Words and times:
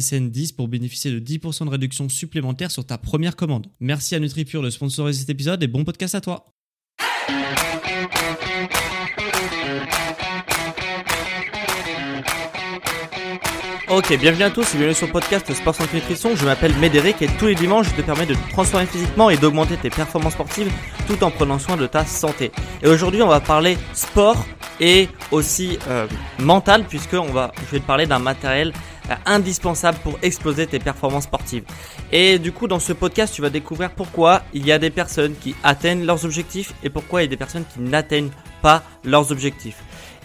SSN 0.00 0.30
10 0.30 0.52
pour 0.52 0.68
bénéficier 0.68 1.10
de 1.10 1.20
10% 1.20 1.66
de 1.66 1.70
réduction 1.70 2.08
supplémentaire 2.08 2.70
sur 2.70 2.84
ta 2.84 2.98
première 2.98 3.36
commande. 3.36 3.66
Merci 3.80 4.14
à 4.14 4.18
NutriPure 4.18 4.62
de 4.62 4.70
sponsoriser 4.70 5.20
cet 5.20 5.30
épisode 5.30 5.62
et 5.62 5.68
bon 5.68 5.84
podcast 5.84 6.14
à 6.14 6.20
toi. 6.20 6.46
Ok, 13.90 14.18
bienvenue 14.18 14.42
à 14.42 14.50
tous 14.50 14.74
et 14.74 14.78
bienvenue 14.78 14.94
sur 14.94 15.06
le 15.06 15.12
podcast 15.12 15.52
Sport 15.54 15.74
Santé 15.74 15.96
Nutrition. 15.96 16.34
Je 16.34 16.44
m'appelle 16.44 16.74
Médéric 16.78 17.22
et 17.22 17.28
tous 17.38 17.46
les 17.46 17.54
dimanches, 17.54 17.90
je 17.90 17.94
te 17.94 18.02
permets 18.02 18.26
de 18.26 18.34
te 18.34 18.50
transformer 18.50 18.86
physiquement 18.86 19.30
et 19.30 19.36
d'augmenter 19.36 19.76
tes 19.76 19.90
performances 19.90 20.32
sportives 20.32 20.72
tout 21.06 21.22
en 21.22 21.30
prenant 21.30 21.60
soin 21.60 21.76
de 21.76 21.86
ta 21.86 22.04
santé. 22.04 22.50
Et 22.82 22.88
aujourd'hui, 22.88 23.22
on 23.22 23.28
va 23.28 23.38
parler 23.40 23.78
sport 23.92 24.44
et 24.80 25.08
aussi 25.30 25.78
euh, 25.88 26.08
mental 26.40 26.84
puisque 26.88 27.12
on 27.12 27.30
va, 27.30 27.52
je 27.66 27.70
vais 27.72 27.80
te 27.80 27.86
parler 27.86 28.06
d'un 28.06 28.18
matériel 28.18 28.72
indispensable 29.26 29.98
pour 30.02 30.18
exploser 30.22 30.66
tes 30.66 30.78
performances 30.78 31.24
sportives. 31.24 31.64
Et 32.12 32.38
du 32.38 32.52
coup, 32.52 32.66
dans 32.66 32.78
ce 32.78 32.92
podcast, 32.92 33.34
tu 33.34 33.42
vas 33.42 33.50
découvrir 33.50 33.90
pourquoi 33.90 34.42
il 34.52 34.66
y 34.66 34.72
a 34.72 34.78
des 34.78 34.90
personnes 34.90 35.34
qui 35.34 35.54
atteignent 35.62 36.04
leurs 36.04 36.24
objectifs 36.24 36.72
et 36.82 36.90
pourquoi 36.90 37.22
il 37.22 37.24
y 37.24 37.28
a 37.28 37.30
des 37.30 37.36
personnes 37.36 37.64
qui 37.72 37.80
n'atteignent 37.80 38.30
pas 38.62 38.82
leurs 39.04 39.30
objectifs. 39.32 39.82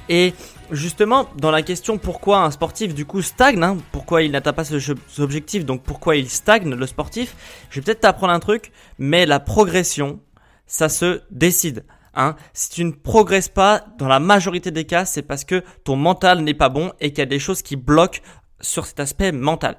Et 0.08 0.34
justement, 0.72 1.28
dans 1.38 1.52
la 1.52 1.62
question 1.62 1.98
pourquoi 1.98 2.40
un 2.44 2.52
sportif 2.52 2.94
du 2.94 3.06
coup 3.06 3.22
stagne, 3.22 3.62
hein, 3.64 3.78
pourquoi 3.92 4.24
il 4.24 4.32
n'atteint 4.32 4.54
pas 4.54 4.64
ses 4.64 4.80
objectifs, 5.20 5.66
donc 5.66 5.84
pourquoi 5.84 6.16
il 6.16 6.30
stagne 6.30 6.74
le 6.74 6.88
sportif, 6.88 7.36
je 7.70 7.80
vais 7.80 7.84
peut-être 7.84 8.02
t'apprendre 8.02 8.34
un 8.34 8.40
truc, 8.40 8.72
mais 8.98 9.26
la 9.26 9.40
progression, 9.40 10.20
ça 10.66 10.90
se 10.90 11.22
décide. 11.30 11.86
Hein. 12.16 12.36
Si 12.54 12.72
tu 12.72 12.84
ne 12.84 12.92
progresses 12.92 13.50
pas, 13.50 13.86
dans 13.98 14.08
la 14.08 14.20
majorité 14.20 14.72
des 14.72 14.86
cas, 14.86 15.06
c'est 15.06 15.22
parce 15.22 15.46
que 15.46 15.64
ton 15.84 15.96
mental 15.96 16.42
n'est 16.42 16.56
pas 16.56 16.70
bon 16.70 16.92
et 17.00 17.10
qu'il 17.10 17.20
y 17.20 17.22
a 17.22 17.28
des 17.28 17.40
choses 17.40 17.62
qui 17.62 17.76
bloquent 17.76 18.20
sur 18.62 18.86
cet 18.86 19.00
aspect 19.00 19.32
mental. 19.32 19.78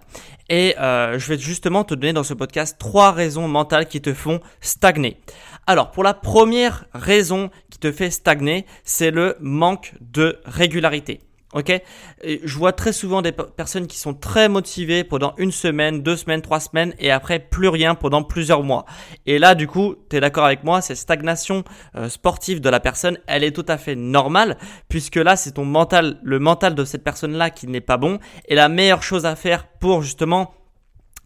Et 0.48 0.75
euh, 0.78 1.19
je 1.19 1.28
vais 1.28 1.39
justement 1.39 1.84
te 1.84 1.95
donner 1.95 2.12
dans 2.12 2.25
ce 2.25 2.34
podcast 2.34 2.77
trois 2.78 3.12
raisons 3.12 3.48
mentales 3.48 3.87
qui 3.87 4.00
te 4.00 4.12
font 4.12 4.41
stagner. 4.61 5.19
Alors, 5.67 5.91
pour 5.91 6.03
la 6.03 6.14
première 6.14 6.87
raison 6.95 7.50
qui 7.70 7.78
te 7.78 7.92
fait 7.92 8.10
stagner, 8.10 8.66
c'est 8.84 9.10
le 9.10 9.37
manque 9.41 9.94
de 10.00 10.41
régularité. 10.44 11.21
Ok, 11.53 11.72
je 12.22 12.59
vois 12.59 12.72
très 12.72 12.93
souvent 12.93 13.22
des 13.22 13.33
personnes 13.33 13.88
qui 13.88 13.99
sont 13.99 14.15
très 14.15 14.49
motivées 14.49 15.03
pendant 15.03 15.34
une 15.37 15.50
semaine, 15.50 16.00
deux 16.00 16.16
semaines, 16.16 16.43
trois 16.43 16.61
semaines 16.61 16.94
et 17.00 17.11
après 17.11 17.41
plus 17.41 17.66
rien 17.66 17.97
pendant 17.97 18.22
plusieurs 18.22 18.62
mois. 18.62 18.87
Et 19.27 19.41
là, 19.41 19.56
du 19.56 19.66
coup, 19.66 19.97
tu 20.09 20.16
es 20.16 20.21
d'accord 20.21 20.44
avec 20.44 20.62
moi, 20.62 20.81
cette 20.81 20.99
stagnation 20.99 21.65
euh, 21.97 22.09
sportive 22.09 22.60
de 22.60 22.71
la 22.71 22.78
personne, 22.78 23.19
elle 23.27 23.43
est 23.43 23.50
tout 23.50 23.65
à 23.66 23.78
fait 23.78 23.97
normale 23.97 24.59
puisque 24.89 25.16
là, 25.16 25.34
c'est 25.34 25.50
ton 25.50 25.65
mental, 25.65 26.21
le 26.22 26.39
mental 26.39 26.77
de 26.77 26.84
cette 26.84 27.03
personne-là 27.03 27.50
qui 27.50 27.66
n'est 27.66 27.81
pas 27.81 27.97
bon. 27.97 28.21
Et 28.47 28.55
la 28.55 28.69
meilleure 28.69 29.03
chose 29.03 29.27
à 29.27 29.34
faire 29.34 29.66
pour 29.66 30.03
justement 30.03 30.55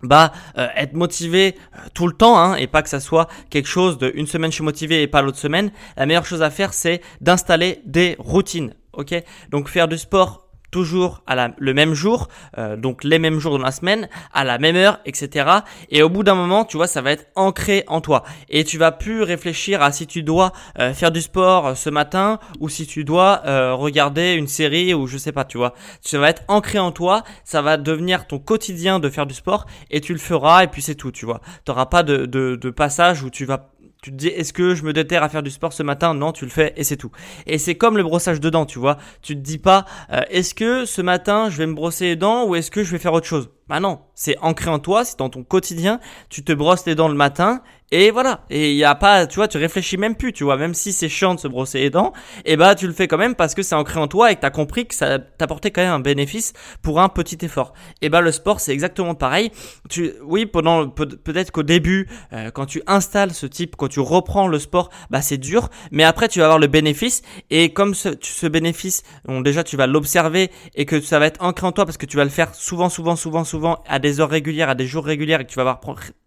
bah 0.02 0.32
euh, 0.56 0.68
être 0.74 0.94
motivé 0.94 1.54
euh, 1.74 1.78
tout 1.92 2.06
le 2.06 2.14
temps 2.14 2.38
hein, 2.38 2.56
et 2.56 2.66
pas 2.66 2.82
que 2.82 2.88
ça 2.88 3.00
soit 3.00 3.28
quelque 3.50 3.68
chose 3.68 3.96
de 3.98 4.10
une 4.14 4.26
semaine 4.26 4.50
je 4.50 4.56
suis 4.56 4.64
motivé 4.64 5.02
et 5.02 5.06
pas 5.06 5.22
l'autre 5.22 5.38
semaine 5.38 5.70
la 5.96 6.04
meilleure 6.04 6.26
chose 6.26 6.42
à 6.42 6.50
faire 6.50 6.74
c'est 6.74 7.00
d'installer 7.22 7.80
des 7.86 8.16
routines 8.18 8.74
ok? 8.98 9.14
Donc 9.50 9.68
faire 9.68 9.88
du 9.88 9.98
sport 9.98 10.44
toujours 10.74 11.22
à 11.28 11.36
la, 11.36 11.54
le 11.56 11.72
même 11.72 11.94
jour, 11.94 12.26
euh, 12.58 12.76
donc 12.76 13.04
les 13.04 13.20
mêmes 13.20 13.38
jours 13.38 13.56
dans 13.56 13.64
la 13.64 13.70
semaine, 13.70 14.08
à 14.32 14.42
la 14.42 14.58
même 14.58 14.74
heure, 14.74 14.98
etc. 15.04 15.48
Et 15.88 16.02
au 16.02 16.08
bout 16.08 16.24
d'un 16.24 16.34
moment, 16.34 16.64
tu 16.64 16.76
vois, 16.76 16.88
ça 16.88 17.00
va 17.00 17.12
être 17.12 17.26
ancré 17.36 17.84
en 17.86 18.00
toi. 18.00 18.24
Et 18.48 18.64
tu 18.64 18.76
vas 18.76 18.90
plus 18.90 19.22
réfléchir 19.22 19.82
à 19.82 19.92
si 19.92 20.08
tu 20.08 20.24
dois 20.24 20.52
euh, 20.80 20.92
faire 20.92 21.12
du 21.12 21.22
sport 21.22 21.68
euh, 21.68 21.74
ce 21.76 21.90
matin 21.90 22.40
ou 22.58 22.68
si 22.68 22.88
tu 22.88 23.04
dois 23.04 23.42
regarder 23.74 24.32
une 24.32 24.48
série 24.48 24.94
ou 24.94 25.06
je 25.06 25.16
sais 25.16 25.30
pas, 25.30 25.44
tu 25.44 25.58
vois. 25.58 25.74
Ça 26.00 26.18
va 26.18 26.28
être 26.28 26.42
ancré 26.48 26.80
en 26.80 26.90
toi, 26.90 27.22
ça 27.44 27.62
va 27.62 27.76
devenir 27.76 28.26
ton 28.26 28.40
quotidien 28.40 28.98
de 28.98 29.08
faire 29.10 29.26
du 29.26 29.34
sport 29.34 29.66
et 29.92 30.00
tu 30.00 30.12
le 30.12 30.18
feras 30.18 30.64
et 30.64 30.66
puis 30.66 30.82
c'est 30.82 30.96
tout, 30.96 31.12
tu 31.12 31.24
vois. 31.24 31.40
Tu 31.64 31.70
n'auras 31.70 31.86
pas 31.86 32.02
de, 32.02 32.26
de, 32.26 32.56
de 32.56 32.70
passage 32.70 33.22
où 33.22 33.30
tu 33.30 33.44
vas 33.44 33.73
tu 34.04 34.10
te 34.10 34.16
dis, 34.16 34.28
est-ce 34.28 34.52
que 34.52 34.74
je 34.74 34.82
me 34.82 34.92
déterre 34.92 35.22
à 35.22 35.30
faire 35.30 35.42
du 35.42 35.50
sport 35.50 35.72
ce 35.72 35.82
matin? 35.82 36.12
Non, 36.12 36.32
tu 36.32 36.44
le 36.44 36.50
fais 36.50 36.74
et 36.76 36.84
c'est 36.84 36.98
tout. 36.98 37.10
Et 37.46 37.56
c'est 37.56 37.74
comme 37.74 37.96
le 37.96 38.02
brossage 38.02 38.38
de 38.38 38.50
dents, 38.50 38.66
tu 38.66 38.78
vois. 38.78 38.98
Tu 39.22 39.34
te 39.34 39.40
dis 39.40 39.56
pas, 39.56 39.86
euh, 40.12 40.20
est-ce 40.28 40.54
que 40.54 40.84
ce 40.84 41.00
matin 41.00 41.48
je 41.48 41.56
vais 41.56 41.66
me 41.66 41.72
brosser 41.72 42.04
les 42.04 42.16
dents 42.16 42.46
ou 42.46 42.54
est-ce 42.54 42.70
que 42.70 42.84
je 42.84 42.90
vais 42.90 42.98
faire 42.98 43.14
autre 43.14 43.26
chose? 43.26 43.48
Bah 43.66 43.80
non, 43.80 44.00
c'est 44.14 44.36
ancré 44.42 44.68
en 44.68 44.78
toi, 44.78 45.06
c'est 45.06 45.18
dans 45.18 45.30
ton 45.30 45.42
quotidien. 45.42 45.98
Tu 46.28 46.44
te 46.44 46.52
brosses 46.52 46.84
les 46.84 46.94
dents 46.94 47.08
le 47.08 47.14
matin 47.14 47.62
et 47.90 48.10
voilà. 48.10 48.40
Et 48.50 48.72
il 48.72 48.76
y 48.76 48.84
a 48.84 48.94
pas, 48.96 49.26
tu 49.26 49.36
vois, 49.36 49.46
tu 49.46 49.56
réfléchis 49.56 49.96
même 49.96 50.16
plus, 50.16 50.32
tu 50.32 50.42
vois. 50.42 50.56
Même 50.56 50.74
si 50.74 50.92
c'est 50.92 51.08
chiant 51.08 51.34
de 51.34 51.38
se 51.38 51.46
brosser 51.46 51.78
les 51.78 51.90
dents, 51.90 52.12
et 52.44 52.54
eh 52.54 52.56
bah 52.56 52.74
tu 52.74 52.86
le 52.88 52.92
fais 52.92 53.06
quand 53.06 53.18
même 53.18 53.34
parce 53.36 53.54
que 53.54 53.62
c'est 53.62 53.74
ancré 53.74 54.00
en 54.00 54.08
toi 54.08 54.32
et 54.32 54.36
que 54.36 54.40
t'as 54.40 54.50
compris 54.50 54.86
que 54.86 54.94
ça 54.94 55.18
t'apportait 55.18 55.70
quand 55.70 55.82
même 55.82 55.92
un 55.92 56.00
bénéfice 56.00 56.54
pour 56.82 57.00
un 57.00 57.08
petit 57.08 57.38
effort. 57.42 57.72
Et 58.02 58.08
bah 58.08 58.20
le 58.20 58.32
sport 58.32 58.58
c'est 58.58 58.72
exactement 58.72 59.14
pareil. 59.14 59.52
Tu, 59.88 60.12
oui, 60.24 60.44
pendant 60.44 60.88
peut-être 60.88 61.52
qu'au 61.52 61.62
début, 61.62 62.08
euh, 62.32 62.50
quand 62.50 62.66
tu 62.66 62.82
installes 62.86 63.32
ce 63.32 63.46
type, 63.46 63.76
quand 63.76 63.88
tu 63.88 64.00
reprends 64.00 64.48
le 64.48 64.58
sport, 64.58 64.90
bah 65.10 65.22
c'est 65.22 65.38
dur, 65.38 65.68
mais 65.92 66.04
après 66.04 66.28
tu 66.28 66.40
vas 66.40 66.46
avoir 66.46 66.58
le 66.58 66.66
bénéfice 66.66 67.22
et 67.50 67.72
comme 67.72 67.94
ce, 67.94 68.08
ce 68.20 68.46
bénéfice, 68.46 69.04
bon, 69.24 69.40
déjà 69.40 69.62
tu 69.62 69.76
vas 69.76 69.86
l'observer 69.86 70.50
et 70.74 70.84
que 70.84 71.00
ça 71.00 71.18
va 71.18 71.26
être 71.26 71.42
ancré 71.44 71.66
en 71.66 71.72
toi 71.72 71.84
parce 71.84 71.96
que 71.96 72.06
tu 72.06 72.16
vas 72.16 72.24
le 72.24 72.30
faire 72.30 72.54
souvent, 72.56 72.88
souvent, 72.88 73.14
souvent, 73.14 73.44
souvent 73.44 73.53
à 73.86 73.98
des 73.98 74.20
heures 74.20 74.30
régulières, 74.30 74.68
à 74.68 74.74
des 74.74 74.86
jours 74.86 75.04
réguliers 75.04 75.34
et 75.34 75.44
que 75.44 75.50
tu 75.50 75.56
vas 75.56 75.62
avoir 75.62 75.80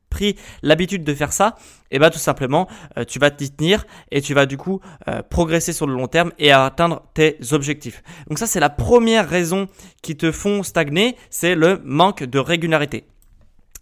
pris 0.09 0.35
l'habitude 0.63 1.03
de 1.03 1.13
faire 1.13 1.33
ça, 1.33 1.55
et 1.91 1.97
eh 1.97 1.99
bah 1.99 2.09
tout 2.09 2.19
simplement 2.19 2.67
euh, 2.97 3.03
tu 3.03 3.19
vas 3.19 3.29
t'y 3.29 3.51
tenir 3.51 3.85
et 4.11 4.21
tu 4.21 4.33
vas 4.33 4.45
du 4.45 4.57
coup 4.57 4.79
euh, 5.07 5.21
progresser 5.21 5.73
sur 5.73 5.85
le 5.85 5.93
long 5.93 6.07
terme 6.07 6.31
et 6.39 6.51
atteindre 6.51 7.03
tes 7.13 7.37
objectifs. 7.51 8.03
Donc 8.27 8.39
ça 8.39 8.47
c'est 8.47 8.59
la 8.59 8.69
première 8.69 9.29
raison 9.29 9.67
qui 10.01 10.15
te 10.15 10.31
font 10.31 10.63
stagner, 10.63 11.15
c'est 11.29 11.55
le 11.55 11.81
manque 11.83 12.23
de 12.23 12.39
régularité. 12.39 13.05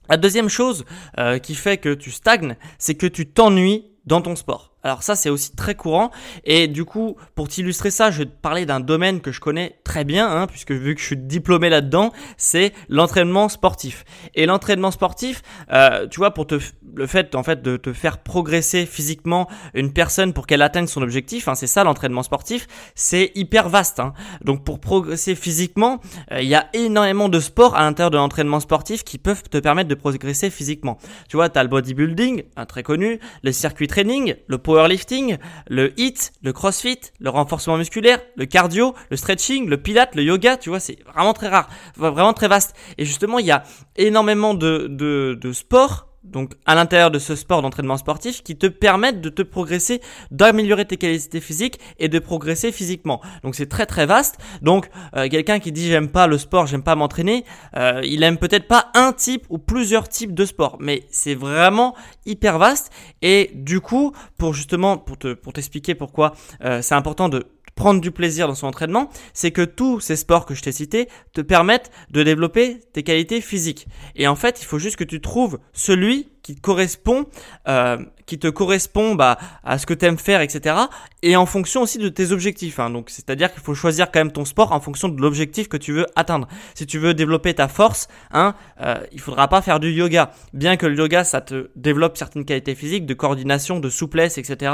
La 0.09 0.17
deuxième 0.17 0.49
chose 0.49 0.85
euh, 1.17 1.39
qui 1.39 1.55
fait 1.55 1.77
que 1.77 1.93
tu 1.93 2.11
stagnes, 2.11 2.57
c'est 2.77 2.95
que 2.95 3.07
tu 3.07 3.27
t'ennuies 3.27 3.85
dans 4.05 4.21
ton 4.21 4.35
sport. 4.35 4.74
Alors 4.85 5.01
ça 5.01 5.15
c'est 5.15 5.29
aussi 5.29 5.55
très 5.55 5.75
courant. 5.75 6.11
Et 6.43 6.67
du 6.67 6.85
coup 6.85 7.17
pour 7.33 7.47
t'illustrer 7.47 7.89
ça 7.89 8.11
je 8.11 8.19
vais 8.19 8.25
te 8.25 8.41
parler 8.41 8.65
d'un 8.65 8.79
domaine 8.79 9.19
que 9.19 9.31
je 9.31 9.39
connais 9.39 9.79
très 9.83 10.03
bien 10.03 10.29
hein, 10.29 10.47
puisque 10.47 10.71
vu 10.71 10.93
que 10.93 11.01
je 11.01 11.05
suis 11.07 11.17
diplômé 11.17 11.69
là-dedans 11.69 12.11
c'est 12.37 12.71
l'entraînement 12.87 13.49
sportif. 13.49 14.05
Et 14.35 14.45
l'entraînement 14.45 14.91
sportif 14.91 15.41
euh, 15.73 16.07
tu 16.07 16.19
vois 16.19 16.35
pour 16.35 16.45
te 16.45 16.59
le 16.95 17.07
fait 17.07 17.33
en 17.35 17.43
fait 17.43 17.61
de 17.63 17.77
te 17.77 17.93
faire 17.93 18.19
progresser 18.19 18.85
physiquement 18.85 19.49
une 19.73 19.91
personne 19.91 20.33
pour 20.33 20.45
qu'elle 20.45 20.61
atteigne 20.61 20.87
son 20.87 21.01
objectif 21.01 21.47
hein, 21.47 21.55
c'est 21.55 21.67
ça 21.67 21.83
l'entraînement 21.83 22.23
sportif 22.23 22.67
c'est 22.93 23.31
hyper 23.35 23.69
vaste 23.69 23.99
hein. 23.99 24.13
donc 24.43 24.63
pour 24.63 24.79
progresser 24.79 25.35
physiquement 25.35 25.99
euh, 26.31 26.41
il 26.41 26.47
y 26.47 26.55
a 26.55 26.67
énormément 26.73 27.27
de 27.27 27.39
sports 27.39 27.75
à 27.75 27.81
l'intérieur 27.81 28.11
de 28.11 28.17
l'entraînement 28.17 28.59
sportif 28.59 29.03
qui 29.03 29.17
peuvent 29.17 29.43
te 29.43 29.57
permettre 29.57 29.89
de 29.89 29.95
progresser 29.95 30.49
physiquement. 30.49 30.97
Tu 31.27 31.37
vois 31.37 31.49
tu 31.49 31.57
as 31.57 31.63
le 31.63 31.69
bodybuilding 31.69 32.43
un 32.55 32.65
très 32.65 32.83
connu 32.83 33.19
le 33.41 33.51
circuit 33.51 33.87
training 33.87 34.35
le 34.47 34.57
powerlifting, 34.75 35.37
le 35.69 35.97
HIIT, 35.97 36.31
le 36.43 36.51
crossfit, 36.51 36.99
le 37.19 37.29
renforcement 37.29 37.77
musculaire, 37.77 38.19
le 38.35 38.45
cardio, 38.45 38.93
le 39.09 39.15
stretching, 39.15 39.69
le 39.69 39.77
pilate, 39.77 40.15
le 40.15 40.23
yoga, 40.23 40.57
tu 40.57 40.67
vois, 40.67 40.81
c'est 40.81 40.97
vraiment 41.13 41.31
très 41.31 41.47
rare, 41.47 41.69
vraiment 41.95 42.33
très 42.33 42.49
vaste. 42.49 42.75
Et 42.97 43.05
justement, 43.05 43.39
il 43.39 43.45
y 43.45 43.51
a 43.51 43.63
énormément 43.95 44.53
de, 44.53 44.87
de, 44.89 45.39
de 45.39 45.53
sports 45.53 46.07
donc 46.25 46.53
à 46.65 46.75
l'intérieur 46.75 47.11
de 47.11 47.19
ce 47.19 47.35
sport 47.35 47.61
d'entraînement 47.61 47.97
sportif 47.97 48.43
qui 48.43 48.55
te 48.55 48.67
permettent 48.67 49.21
de 49.21 49.29
te 49.29 49.41
progresser, 49.41 50.01
d'améliorer 50.31 50.85
tes 50.85 50.97
qualités 50.97 51.39
physiques 51.39 51.79
et 51.99 52.07
de 52.07 52.19
progresser 52.19 52.71
physiquement. 52.71 53.21
Donc 53.43 53.55
c'est 53.55 53.67
très 53.67 53.85
très 53.85 54.05
vaste. 54.05 54.37
Donc 54.61 54.89
euh, 55.15 55.27
quelqu'un 55.29 55.59
qui 55.59 55.71
dit 55.71 55.87
j'aime 55.87 56.09
pas 56.09 56.27
le 56.27 56.37
sport, 56.37 56.67
j'aime 56.67 56.83
pas 56.83 56.95
m'entraîner, 56.95 57.45
euh, 57.75 58.01
il 58.03 58.23
aime 58.23 58.37
peut-être 58.37 58.67
pas 58.67 58.91
un 58.93 59.13
type 59.13 59.45
ou 59.49 59.57
plusieurs 59.57 60.09
types 60.09 60.33
de 60.33 60.45
sport, 60.45 60.77
mais 60.79 61.03
c'est 61.09 61.35
vraiment 61.35 61.95
hyper 62.25 62.57
vaste. 62.57 62.91
Et 63.21 63.51
du 63.53 63.79
coup, 63.79 64.13
pour 64.37 64.53
justement 64.53 64.97
pour 64.97 65.17
te 65.17 65.33
pour 65.33 65.53
t'expliquer 65.53 65.95
pourquoi 65.95 66.33
euh, 66.63 66.81
c'est 66.81 66.95
important 66.95 67.29
de 67.29 67.45
prendre 67.75 68.01
du 68.01 68.11
plaisir 68.11 68.47
dans 68.47 68.55
son 68.55 68.67
entraînement, 68.67 69.09
c'est 69.33 69.51
que 69.51 69.61
tous 69.61 69.99
ces 69.99 70.15
sports 70.15 70.45
que 70.45 70.55
je 70.55 70.61
t'ai 70.61 70.71
cités 70.71 71.09
te 71.33 71.41
permettent 71.41 71.91
de 72.09 72.23
développer 72.23 72.79
tes 72.93 73.03
qualités 73.03 73.41
physiques. 73.41 73.87
Et 74.15 74.27
en 74.27 74.35
fait, 74.35 74.61
il 74.61 74.65
faut 74.65 74.79
juste 74.79 74.95
que 74.95 75.03
tu 75.03 75.19
trouves 75.21 75.59
celui 75.73 76.29
qui 76.41 76.55
te 76.55 76.61
correspond, 76.61 77.25
euh, 77.67 77.97
qui 78.27 78.37
te 78.37 78.47
correspond 78.47 79.15
bah, 79.15 79.37
à 79.63 79.79
ce 79.79 79.87
que 79.87 79.95
tu 79.95 80.05
aimes 80.05 80.19
faire, 80.19 80.41
etc. 80.41 80.75
Et 81.23 81.35
en 81.35 81.47
fonction 81.47 81.81
aussi 81.81 81.97
de 81.97 82.07
tes 82.07 82.31
objectifs. 82.31 82.79
Hein. 82.79 82.91
Donc, 82.91 83.09
c'est-à-dire 83.09 83.51
qu'il 83.51 83.63
faut 83.63 83.73
choisir 83.73 84.11
quand 84.11 84.19
même 84.19 84.31
ton 84.31 84.45
sport 84.45 84.71
en 84.71 84.79
fonction 84.79 85.09
de 85.09 85.19
l'objectif 85.19 85.67
que 85.67 85.77
tu 85.77 85.91
veux 85.91 86.05
atteindre. 86.15 86.47
Si 86.75 86.85
tu 86.85 86.99
veux 86.99 87.15
développer 87.15 87.55
ta 87.55 87.67
force, 87.67 88.07
hein, 88.31 88.53
euh, 88.79 88.95
il 89.11 89.19
faudra 89.19 89.47
pas 89.47 89.63
faire 89.63 89.79
du 89.79 89.91
yoga. 89.91 90.31
Bien 90.53 90.77
que 90.77 90.85
le 90.85 90.95
yoga, 90.95 91.23
ça 91.23 91.41
te 91.41 91.71
développe 91.75 92.15
certaines 92.15 92.45
qualités 92.45 92.75
physiques, 92.75 93.07
de 93.07 93.15
coordination, 93.15 93.79
de 93.79 93.89
souplesse, 93.89 94.37
etc 94.37 94.71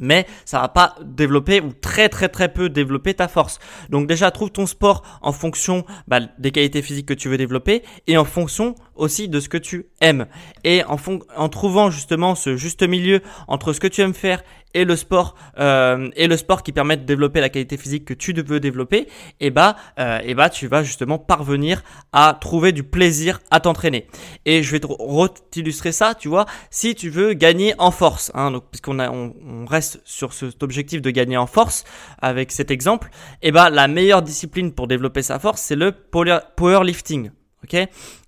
mais 0.00 0.26
ça 0.44 0.60
va 0.60 0.68
pas 0.68 0.94
développer 1.02 1.60
ou 1.60 1.72
très 1.72 2.08
très 2.08 2.28
très 2.28 2.52
peu 2.52 2.68
développer 2.68 3.14
ta 3.14 3.28
force. 3.28 3.58
Donc 3.90 4.06
déjà 4.06 4.30
trouve 4.30 4.50
ton 4.50 4.66
sport 4.66 5.02
en 5.22 5.32
fonction 5.32 5.84
bah, 6.06 6.20
des 6.38 6.50
qualités 6.50 6.82
physiques 6.82 7.06
que 7.06 7.14
tu 7.14 7.28
veux 7.28 7.38
développer 7.38 7.82
et 8.06 8.16
en 8.16 8.24
fonction 8.24 8.74
aussi 8.98 9.28
de 9.28 9.40
ce 9.40 9.48
que 9.48 9.56
tu 9.56 9.86
aimes. 10.00 10.26
Et 10.64 10.82
en, 10.84 11.48
trouvant 11.48 11.90
justement 11.90 12.34
ce 12.34 12.56
juste 12.56 12.82
milieu 12.82 13.22
entre 13.46 13.72
ce 13.72 13.80
que 13.80 13.86
tu 13.86 14.02
aimes 14.02 14.14
faire 14.14 14.42
et 14.74 14.84
le 14.84 14.96
sport 14.96 15.34
euh, 15.58 16.10
et 16.14 16.26
le 16.26 16.36
sport 16.36 16.62
qui 16.62 16.72
permet 16.72 16.96
de 16.96 17.04
développer 17.04 17.40
la 17.40 17.48
qualité 17.48 17.76
physique 17.76 18.04
que 18.04 18.14
tu 18.14 18.32
veux 18.34 18.60
développer, 18.60 18.98
et 18.98 19.06
eh 19.40 19.50
bah 19.50 19.76
euh, 19.98 20.18
et 20.18 20.30
eh 20.30 20.34
bah 20.34 20.50
tu 20.50 20.66
vas 20.66 20.82
justement 20.82 21.18
parvenir 21.18 21.82
à 22.12 22.36
trouver 22.38 22.72
du 22.72 22.82
plaisir 22.82 23.40
à 23.50 23.60
t'entraîner. 23.60 24.06
Et 24.44 24.62
je 24.62 24.72
vais 24.72 24.80
te 24.80 24.86
illustrer 25.56 25.92
ça, 25.92 26.14
tu 26.14 26.28
vois, 26.28 26.46
si 26.70 26.94
tu 26.94 27.08
veux 27.08 27.32
gagner 27.32 27.74
en 27.78 27.90
force, 27.90 28.30
hein, 28.34 28.60
puisqu'on 28.70 29.66
reste 29.66 30.00
sur 30.04 30.32
cet 30.32 30.62
objectif 30.62 31.02
de 31.02 31.10
gagner 31.10 31.36
en 31.36 31.46
force 31.46 31.84
avec 32.20 32.52
cet 32.52 32.70
exemple, 32.70 33.08
et 33.42 33.48
eh 33.48 33.52
bah 33.52 33.70
la 33.70 33.88
meilleure 33.88 34.22
discipline 34.22 34.72
pour 34.72 34.86
développer 34.86 35.22
sa 35.22 35.38
force, 35.38 35.62
c'est 35.62 35.76
le 35.76 35.92
powerlifting. 35.92 37.30
Ok, 37.64 37.76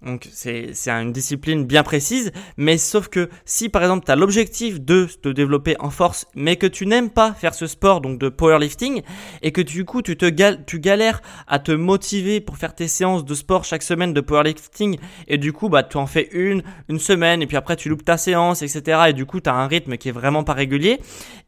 donc 0.03 0.29
c'est 0.33 0.75
une 0.89 1.13
discipline 1.13 1.65
bien 1.65 1.85
précise, 1.85 2.33
mais 2.57 2.79
sauf 2.79 3.07
que 3.07 3.31
si 3.45 3.69
par 3.69 3.83
exemple 3.83 4.05
tu 4.05 4.11
as 4.11 4.17
l'objectif 4.17 4.81
de 4.81 5.07
te 5.23 5.29
développer 5.29 5.77
en 5.79 5.91
force, 5.91 6.27
mais 6.35 6.57
que 6.57 6.67
tu 6.67 6.85
n'aimes 6.85 7.11
pas 7.11 7.33
faire 7.33 7.55
ce 7.55 7.69
sport 7.69 8.01
donc 8.01 8.19
de 8.19 8.29
powerlifting 8.29 9.03
et 9.43 9.53
que 9.53 9.61
du 9.61 9.85
coup 9.85 10.03
tu 10.03 10.17
te 10.17 10.27
gal 10.27 10.65
tu 10.67 10.81
galères 10.81 11.23
à 11.47 11.61
te 11.61 11.71
motiver 11.71 12.41
pour 12.41 12.57
faire 12.57 12.75
tes 12.75 12.89
séances 12.89 13.25
de 13.25 13.35
sport 13.35 13.63
chaque 13.63 13.85
semaine 13.85 14.13
de 14.13 14.21
powerlifting 14.21 14.99
et 15.29 15.39
du 15.39 15.53
coup 15.53 15.69
bah 15.69 15.85
tu 15.85 15.97
en 15.97 16.07
fais 16.07 16.29
une 16.33 16.65
une 16.89 16.99
semaine 16.99 17.41
et 17.41 17.47
puis 17.47 17.57
après 17.57 17.77
tu 17.77 17.89
loupes 17.89 18.05
ta 18.05 18.17
séance 18.17 18.63
etc 18.63 19.03
et 19.11 19.13
du 19.13 19.27
coup 19.27 19.41
tu 19.41 19.49
as 19.49 19.55
un 19.55 19.69
rythme 19.69 19.97
qui 19.97 20.09
est 20.09 20.13
vraiment 20.13 20.43
pas 20.43 20.55
régulier 20.55 20.99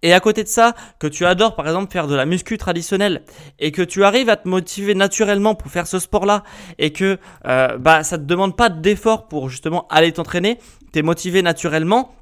et 0.02 0.12
à 0.12 0.20
côté 0.20 0.44
de 0.44 0.48
ça 0.48 0.76
que 1.00 1.08
tu 1.08 1.26
adores 1.26 1.56
par 1.56 1.66
exemple 1.66 1.92
faire 1.92 2.06
de 2.06 2.14
la 2.14 2.26
muscu 2.26 2.58
traditionnelle 2.58 3.22
et 3.58 3.72
que 3.72 3.82
tu 3.82 4.04
arrives 4.04 4.28
à 4.28 4.36
te 4.36 4.48
motiver 4.48 4.94
naturellement 4.94 5.56
pour 5.56 5.72
faire 5.72 5.88
ce 5.88 5.98
sport 5.98 6.26
là 6.26 6.44
et 6.78 6.92
que 6.92 7.18
euh, 7.46 7.71
bah 7.78 8.04
ça 8.04 8.18
te 8.18 8.24
demande 8.24 8.56
pas 8.56 8.68
d'effort 8.68 9.28
pour 9.28 9.48
justement 9.48 9.86
aller 9.90 10.12
t'entraîner, 10.12 10.58
tu 10.92 10.98
es 10.98 11.02
motivé 11.02 11.42
naturellement, 11.42 12.14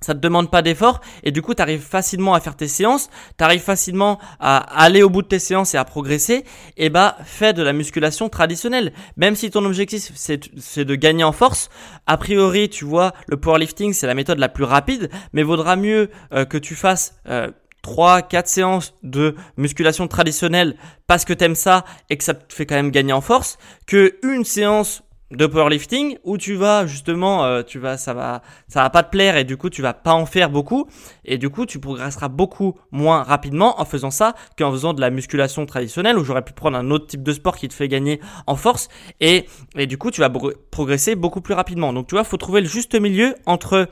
ça 0.00 0.14
te 0.14 0.20
demande 0.20 0.50
pas 0.50 0.62
d'effort. 0.62 1.00
Et 1.22 1.32
du 1.32 1.42
coup 1.42 1.54
tu 1.54 1.62
arrives 1.62 1.82
facilement 1.82 2.34
à 2.34 2.40
faire 2.40 2.56
tes 2.56 2.68
séances, 2.68 3.10
tu 3.36 3.44
arrives 3.44 3.62
facilement 3.62 4.18
à 4.38 4.58
aller 4.82 5.02
au 5.02 5.10
bout 5.10 5.22
de 5.22 5.28
tes 5.28 5.38
séances 5.38 5.74
et 5.74 5.76
à 5.76 5.84
progresser, 5.84 6.44
et 6.76 6.90
bah 6.90 7.16
fais 7.24 7.52
de 7.52 7.62
la 7.62 7.72
musculation 7.72 8.28
traditionnelle. 8.28 8.92
Même 9.16 9.34
si 9.34 9.50
ton 9.50 9.64
objectif 9.64 10.12
c'est 10.14 10.84
de 10.84 10.94
gagner 10.94 11.24
en 11.24 11.32
force, 11.32 11.68
a 12.06 12.16
priori 12.16 12.68
tu 12.68 12.84
vois 12.84 13.12
le 13.26 13.36
powerlifting 13.36 13.92
c'est 13.92 14.06
la 14.06 14.14
méthode 14.14 14.38
la 14.38 14.48
plus 14.48 14.64
rapide, 14.64 15.10
mais 15.32 15.42
vaudra 15.42 15.76
mieux 15.76 16.10
euh, 16.32 16.44
que 16.44 16.58
tu 16.58 16.74
fasses 16.74 17.14
euh, 17.28 17.50
3 17.88 18.20
4 18.20 18.46
séances 18.46 18.94
de 19.02 19.34
musculation 19.56 20.08
traditionnelle 20.08 20.76
parce 21.06 21.24
que 21.24 21.32
t'aimes 21.32 21.54
ça 21.54 21.86
et 22.10 22.18
que 22.18 22.24
ça 22.24 22.34
te 22.34 22.52
fait 22.52 22.66
quand 22.66 22.74
même 22.74 22.90
gagner 22.90 23.14
en 23.14 23.22
force 23.22 23.56
que 23.86 24.18
une 24.22 24.44
séance 24.44 25.02
de 25.30 25.46
powerlifting 25.46 26.18
où 26.22 26.36
tu 26.36 26.54
vas 26.54 26.86
justement 26.86 27.46
euh, 27.46 27.62
tu 27.62 27.78
vas 27.78 27.96
ça 27.96 28.12
va 28.12 28.42
ça 28.68 28.82
va 28.82 28.90
pas 28.90 29.02
te 29.02 29.10
plaire 29.10 29.38
et 29.38 29.44
du 29.44 29.56
coup 29.56 29.70
tu 29.70 29.80
vas 29.80 29.94
pas 29.94 30.12
en 30.12 30.26
faire 30.26 30.50
beaucoup 30.50 30.86
et 31.24 31.38
du 31.38 31.48
coup 31.48 31.64
tu 31.64 31.80
progresseras 31.80 32.28
beaucoup 32.28 32.78
moins 32.90 33.22
rapidement 33.22 33.80
en 33.80 33.86
faisant 33.86 34.10
ça 34.10 34.34
qu'en 34.58 34.70
faisant 34.70 34.92
de 34.92 35.00
la 35.00 35.08
musculation 35.08 35.64
traditionnelle 35.64 36.18
où 36.18 36.24
j'aurais 36.24 36.44
pu 36.44 36.52
prendre 36.52 36.76
un 36.76 36.90
autre 36.90 37.06
type 37.06 37.22
de 37.22 37.32
sport 37.32 37.56
qui 37.56 37.68
te 37.68 37.74
fait 37.74 37.88
gagner 37.88 38.20
en 38.46 38.56
force 38.56 38.88
et 39.20 39.46
et 39.76 39.86
du 39.86 39.96
coup 39.96 40.10
tu 40.10 40.20
vas 40.20 40.30
progresser 40.70 41.14
beaucoup 41.14 41.40
plus 41.40 41.54
rapidement. 41.54 41.94
Donc 41.94 42.06
tu 42.08 42.16
vois 42.16 42.24
faut 42.24 42.36
trouver 42.36 42.60
le 42.60 42.68
juste 42.68 42.94
milieu 43.00 43.34
entre 43.46 43.88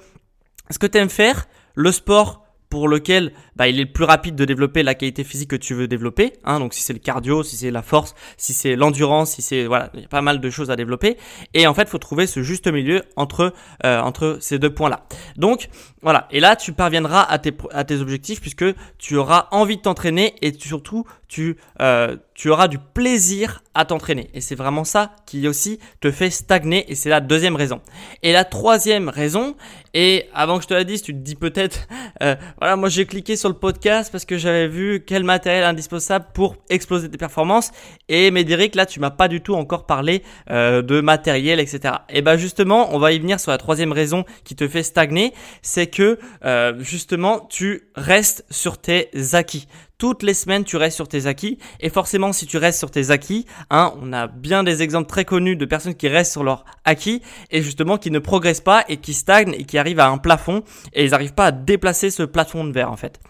ce 0.68 0.78
que 0.78 0.86
tu 0.86 0.98
aimes 0.98 1.08
faire 1.08 1.46
le 1.74 1.92
sport 1.92 2.45
pour 2.68 2.88
lequel 2.88 3.32
bah, 3.54 3.68
il 3.68 3.78
est 3.78 3.84
le 3.84 3.92
plus 3.92 4.04
rapide 4.04 4.34
de 4.34 4.44
développer 4.44 4.82
la 4.82 4.94
qualité 4.94 5.24
physique 5.24 5.50
que 5.50 5.56
tu 5.56 5.74
veux 5.74 5.88
développer. 5.88 6.32
Hein, 6.44 6.60
donc 6.60 6.74
si 6.74 6.82
c'est 6.82 6.92
le 6.92 6.98
cardio, 6.98 7.42
si 7.42 7.56
c'est 7.56 7.70
la 7.70 7.82
force, 7.82 8.14
si 8.36 8.52
c'est 8.52 8.76
l'endurance, 8.76 9.32
si 9.32 9.42
c'est 9.42 9.66
voilà, 9.66 9.90
il 9.94 10.00
y 10.00 10.04
a 10.04 10.08
pas 10.08 10.22
mal 10.22 10.40
de 10.40 10.50
choses 10.50 10.70
à 10.70 10.76
développer. 10.76 11.16
Et 11.54 11.66
en 11.66 11.74
fait, 11.74 11.88
faut 11.88 11.98
trouver 11.98 12.26
ce 12.26 12.42
juste 12.42 12.66
milieu 12.66 13.02
entre 13.16 13.52
euh, 13.84 14.00
entre 14.00 14.38
ces 14.40 14.58
deux 14.58 14.72
points-là. 14.72 15.06
Donc 15.36 15.68
voilà. 16.02 16.28
Et 16.30 16.40
là, 16.40 16.56
tu 16.56 16.72
parviendras 16.72 17.22
à 17.22 17.38
tes 17.38 17.56
à 17.72 17.84
tes 17.84 18.00
objectifs 18.00 18.40
puisque 18.40 18.66
tu 18.98 19.16
auras 19.16 19.48
envie 19.50 19.76
de 19.76 19.82
t'entraîner 19.82 20.34
et 20.42 20.52
surtout 20.52 21.04
tu 21.28 21.56
euh, 21.80 22.16
tu 22.36 22.50
auras 22.50 22.68
du 22.68 22.78
plaisir 22.78 23.62
à 23.74 23.84
t'entraîner. 23.86 24.28
Et 24.34 24.40
c'est 24.40 24.54
vraiment 24.54 24.84
ça 24.84 25.16
qui 25.26 25.48
aussi 25.48 25.80
te 26.00 26.10
fait 26.10 26.30
stagner. 26.30 26.90
Et 26.90 26.94
c'est 26.94 27.08
la 27.08 27.20
deuxième 27.20 27.56
raison. 27.56 27.80
Et 28.22 28.32
la 28.32 28.44
troisième 28.44 29.08
raison, 29.08 29.56
et 29.94 30.28
avant 30.34 30.58
que 30.58 30.64
je 30.64 30.68
te 30.68 30.74
la 30.74 30.84
dise, 30.84 31.00
tu 31.00 31.14
te 31.14 31.18
dis 31.18 31.34
peut-être, 31.34 31.88
euh, 32.22 32.36
voilà, 32.58 32.76
moi 32.76 32.90
j'ai 32.90 33.06
cliqué 33.06 33.36
sur 33.36 33.48
le 33.48 33.54
podcast 33.54 34.12
parce 34.12 34.26
que 34.26 34.36
j'avais 34.36 34.68
vu 34.68 35.02
quel 35.06 35.24
matériel 35.24 35.64
indispensable 35.64 36.26
pour 36.34 36.56
exploser 36.68 37.10
tes 37.10 37.16
performances. 37.16 37.72
Et 38.08 38.30
Médéric, 38.30 38.74
là, 38.74 38.84
tu 38.84 39.00
m'as 39.00 39.10
pas 39.10 39.28
du 39.28 39.40
tout 39.40 39.54
encore 39.54 39.86
parlé 39.86 40.22
euh, 40.50 40.82
de 40.82 41.00
matériel, 41.00 41.58
etc. 41.58 41.94
Et 42.10 42.20
ben 42.20 42.36
justement, 42.36 42.94
on 42.94 42.98
va 42.98 43.12
y 43.12 43.18
venir 43.18 43.40
sur 43.40 43.50
la 43.50 43.58
troisième 43.58 43.92
raison 43.92 44.26
qui 44.44 44.54
te 44.54 44.68
fait 44.68 44.82
stagner, 44.82 45.32
c'est 45.62 45.86
que 45.86 46.18
euh, 46.44 46.74
justement, 46.80 47.40
tu 47.48 47.88
restes 47.94 48.44
sur 48.50 48.76
tes 48.78 49.08
acquis 49.32 49.66
toutes 49.98 50.22
les 50.22 50.34
semaines 50.34 50.64
tu 50.64 50.76
restes 50.76 50.96
sur 50.96 51.08
tes 51.08 51.26
acquis 51.26 51.58
et 51.80 51.90
forcément 51.90 52.32
si 52.32 52.46
tu 52.46 52.58
restes 52.58 52.78
sur 52.78 52.90
tes 52.90 53.10
acquis, 53.10 53.46
hein, 53.70 53.94
on 54.00 54.12
a 54.12 54.26
bien 54.26 54.62
des 54.62 54.82
exemples 54.82 55.08
très 55.08 55.24
connus 55.24 55.56
de 55.56 55.64
personnes 55.64 55.94
qui 55.94 56.08
restent 56.08 56.32
sur 56.32 56.44
leurs 56.44 56.64
acquis 56.84 57.22
et 57.50 57.62
justement 57.62 57.98
qui 57.98 58.10
ne 58.10 58.18
progressent 58.18 58.60
pas 58.60 58.84
et 58.88 58.98
qui 58.98 59.14
stagnent 59.14 59.54
et 59.54 59.64
qui 59.64 59.78
arrivent 59.78 60.00
à 60.00 60.08
un 60.08 60.18
plafond 60.18 60.62
et 60.92 61.04
ils 61.04 61.10
n'arrivent 61.10 61.34
pas 61.34 61.46
à 61.46 61.52
déplacer 61.52 62.10
ce 62.10 62.22
plafond 62.22 62.64
de 62.64 62.72
verre 62.72 62.90
en 62.90 62.96
fait. 62.96 63.20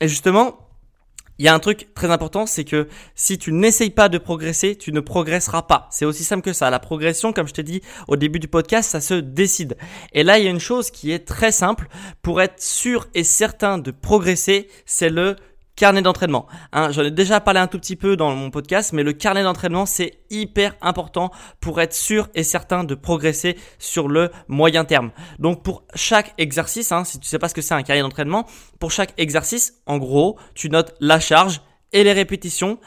Et 0.00 0.08
justement, 0.08 0.68
il 1.38 1.44
y 1.44 1.48
a 1.48 1.54
un 1.54 1.60
truc 1.60 1.94
très 1.94 2.10
important, 2.10 2.46
c'est 2.46 2.64
que 2.64 2.88
si 3.14 3.38
tu 3.38 3.52
n'essayes 3.52 3.90
pas 3.90 4.08
de 4.08 4.18
progresser, 4.18 4.74
tu 4.74 4.92
ne 4.92 4.98
progresseras 4.98 5.62
pas. 5.62 5.86
C'est 5.92 6.04
aussi 6.04 6.24
simple 6.24 6.42
que 6.42 6.52
ça. 6.52 6.68
La 6.68 6.80
progression, 6.80 7.32
comme 7.32 7.46
je 7.46 7.54
t'ai 7.54 7.62
dit 7.62 7.80
au 8.08 8.16
début 8.16 8.40
du 8.40 8.48
podcast, 8.48 8.90
ça 8.90 9.00
se 9.00 9.14
décide. 9.14 9.76
Et 10.12 10.24
là, 10.24 10.38
il 10.38 10.44
y 10.44 10.48
a 10.48 10.50
une 10.50 10.58
chose 10.58 10.90
qui 10.90 11.12
est 11.12 11.20
très 11.20 11.52
simple. 11.52 11.86
Pour 12.22 12.42
être 12.42 12.60
sûr 12.60 13.06
et 13.14 13.22
certain 13.22 13.78
de 13.78 13.92
progresser, 13.92 14.68
c'est 14.84 15.10
le 15.10 15.36
carnet 15.78 16.02
d'entraînement. 16.02 16.46
Hein, 16.72 16.90
J'en 16.90 17.04
ai 17.04 17.10
déjà 17.10 17.40
parlé 17.40 17.60
un 17.60 17.68
tout 17.68 17.78
petit 17.78 17.96
peu 17.96 18.16
dans 18.16 18.34
mon 18.34 18.50
podcast, 18.50 18.92
mais 18.92 19.04
le 19.04 19.12
carnet 19.12 19.44
d'entraînement, 19.44 19.86
c'est 19.86 20.18
hyper 20.28 20.74
important 20.82 21.30
pour 21.60 21.80
être 21.80 21.94
sûr 21.94 22.28
et 22.34 22.42
certain 22.42 22.82
de 22.82 22.94
progresser 22.96 23.56
sur 23.78 24.08
le 24.08 24.30
moyen 24.48 24.84
terme. 24.84 25.12
Donc 25.38 25.62
pour 25.62 25.84
chaque 25.94 26.34
exercice, 26.36 26.90
hein, 26.90 27.04
si 27.04 27.20
tu 27.20 27.28
sais 27.28 27.38
pas 27.38 27.48
ce 27.48 27.54
que 27.54 27.62
c'est 27.62 27.74
un 27.74 27.82
carnet 27.82 28.02
d'entraînement, 28.02 28.44
pour 28.80 28.90
chaque 28.90 29.14
exercice, 29.18 29.80
en 29.86 29.98
gros, 29.98 30.36
tu 30.54 30.68
notes 30.68 30.94
la 31.00 31.20
charge 31.20 31.62
et 31.92 32.02
les 32.02 32.12
répétitions 32.12 32.78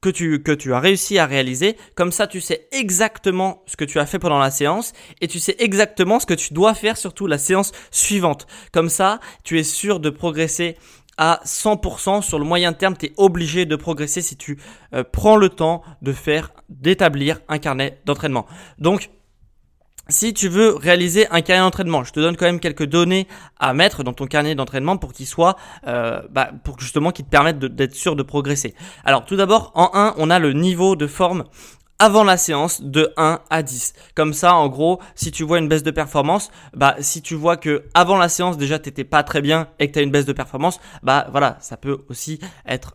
que 0.00 0.08
tu, 0.08 0.42
que 0.42 0.52
tu 0.52 0.72
as 0.72 0.80
réussi 0.80 1.18
à 1.18 1.26
réaliser. 1.26 1.76
Comme 1.94 2.12
ça, 2.12 2.26
tu 2.26 2.40
sais 2.40 2.68
exactement 2.72 3.62
ce 3.66 3.76
que 3.76 3.84
tu 3.84 3.98
as 3.98 4.06
fait 4.06 4.18
pendant 4.18 4.38
la 4.38 4.50
séance 4.50 4.92
et 5.20 5.28
tu 5.28 5.38
sais 5.38 5.56
exactement 5.58 6.20
ce 6.20 6.26
que 6.26 6.34
tu 6.34 6.54
dois 6.54 6.74
faire 6.74 6.96
surtout 6.96 7.26
la 7.26 7.38
séance 7.38 7.72
suivante. 7.90 8.46
Comme 8.72 8.88
ça, 8.88 9.20
tu 9.44 9.58
es 9.58 9.62
sûr 9.62 10.00
de 10.00 10.10
progresser 10.10 10.76
à 11.20 11.42
100% 11.44 12.22
sur 12.22 12.38
le 12.38 12.46
moyen 12.46 12.72
terme, 12.72 12.96
tu 12.96 13.06
es 13.06 13.12
obligé 13.18 13.66
de 13.66 13.76
progresser 13.76 14.22
si 14.22 14.36
tu 14.36 14.58
euh, 14.94 15.04
prends 15.04 15.36
le 15.36 15.50
temps 15.50 15.82
de 16.00 16.14
faire, 16.14 16.50
d'établir 16.70 17.40
un 17.48 17.58
carnet 17.58 18.00
d'entraînement. 18.06 18.46
Donc, 18.78 19.10
si 20.08 20.32
tu 20.32 20.48
veux 20.48 20.74
réaliser 20.74 21.28
un 21.28 21.42
carnet 21.42 21.62
d'entraînement, 21.62 22.04
je 22.04 22.12
te 22.12 22.20
donne 22.20 22.38
quand 22.38 22.46
même 22.46 22.58
quelques 22.58 22.86
données 22.86 23.28
à 23.58 23.74
mettre 23.74 24.02
dans 24.02 24.14
ton 24.14 24.26
carnet 24.26 24.54
d'entraînement 24.54 24.96
pour 24.96 25.12
qu'il 25.12 25.26
soit, 25.26 25.56
euh, 25.86 26.22
bah, 26.30 26.52
pour 26.64 26.80
justement 26.80 27.12
qu'il 27.12 27.26
te 27.26 27.30
permette 27.30 27.58
d'être 27.58 27.94
sûr 27.94 28.16
de 28.16 28.22
progresser. 28.22 28.74
Alors 29.04 29.26
tout 29.26 29.36
d'abord, 29.36 29.72
en 29.74 29.90
1, 29.92 30.14
on 30.16 30.30
a 30.30 30.38
le 30.38 30.54
niveau 30.54 30.96
de 30.96 31.06
forme 31.06 31.44
avant 32.00 32.24
la 32.24 32.36
séance 32.38 32.80
de 32.80 33.12
1 33.16 33.40
à 33.50 33.62
10. 33.62 33.92
Comme 34.16 34.32
ça, 34.32 34.54
en 34.54 34.68
gros, 34.68 35.00
si 35.14 35.30
tu 35.30 35.44
vois 35.44 35.58
une 35.58 35.68
baisse 35.68 35.82
de 35.82 35.90
performance, 35.90 36.50
bah 36.74 36.96
si 36.98 37.22
tu 37.22 37.34
vois 37.34 37.56
que 37.58 37.84
avant 37.94 38.16
la 38.16 38.28
séance 38.28 38.56
déjà 38.56 38.78
t'étais 38.78 39.04
pas 39.04 39.22
très 39.22 39.42
bien 39.42 39.68
et 39.78 39.90
que 39.90 39.98
as 40.00 40.02
une 40.02 40.10
baisse 40.10 40.24
de 40.24 40.32
performance, 40.32 40.80
bah 41.02 41.28
voilà, 41.30 41.58
ça 41.60 41.76
peut 41.76 41.98
aussi 42.08 42.40
être 42.66 42.94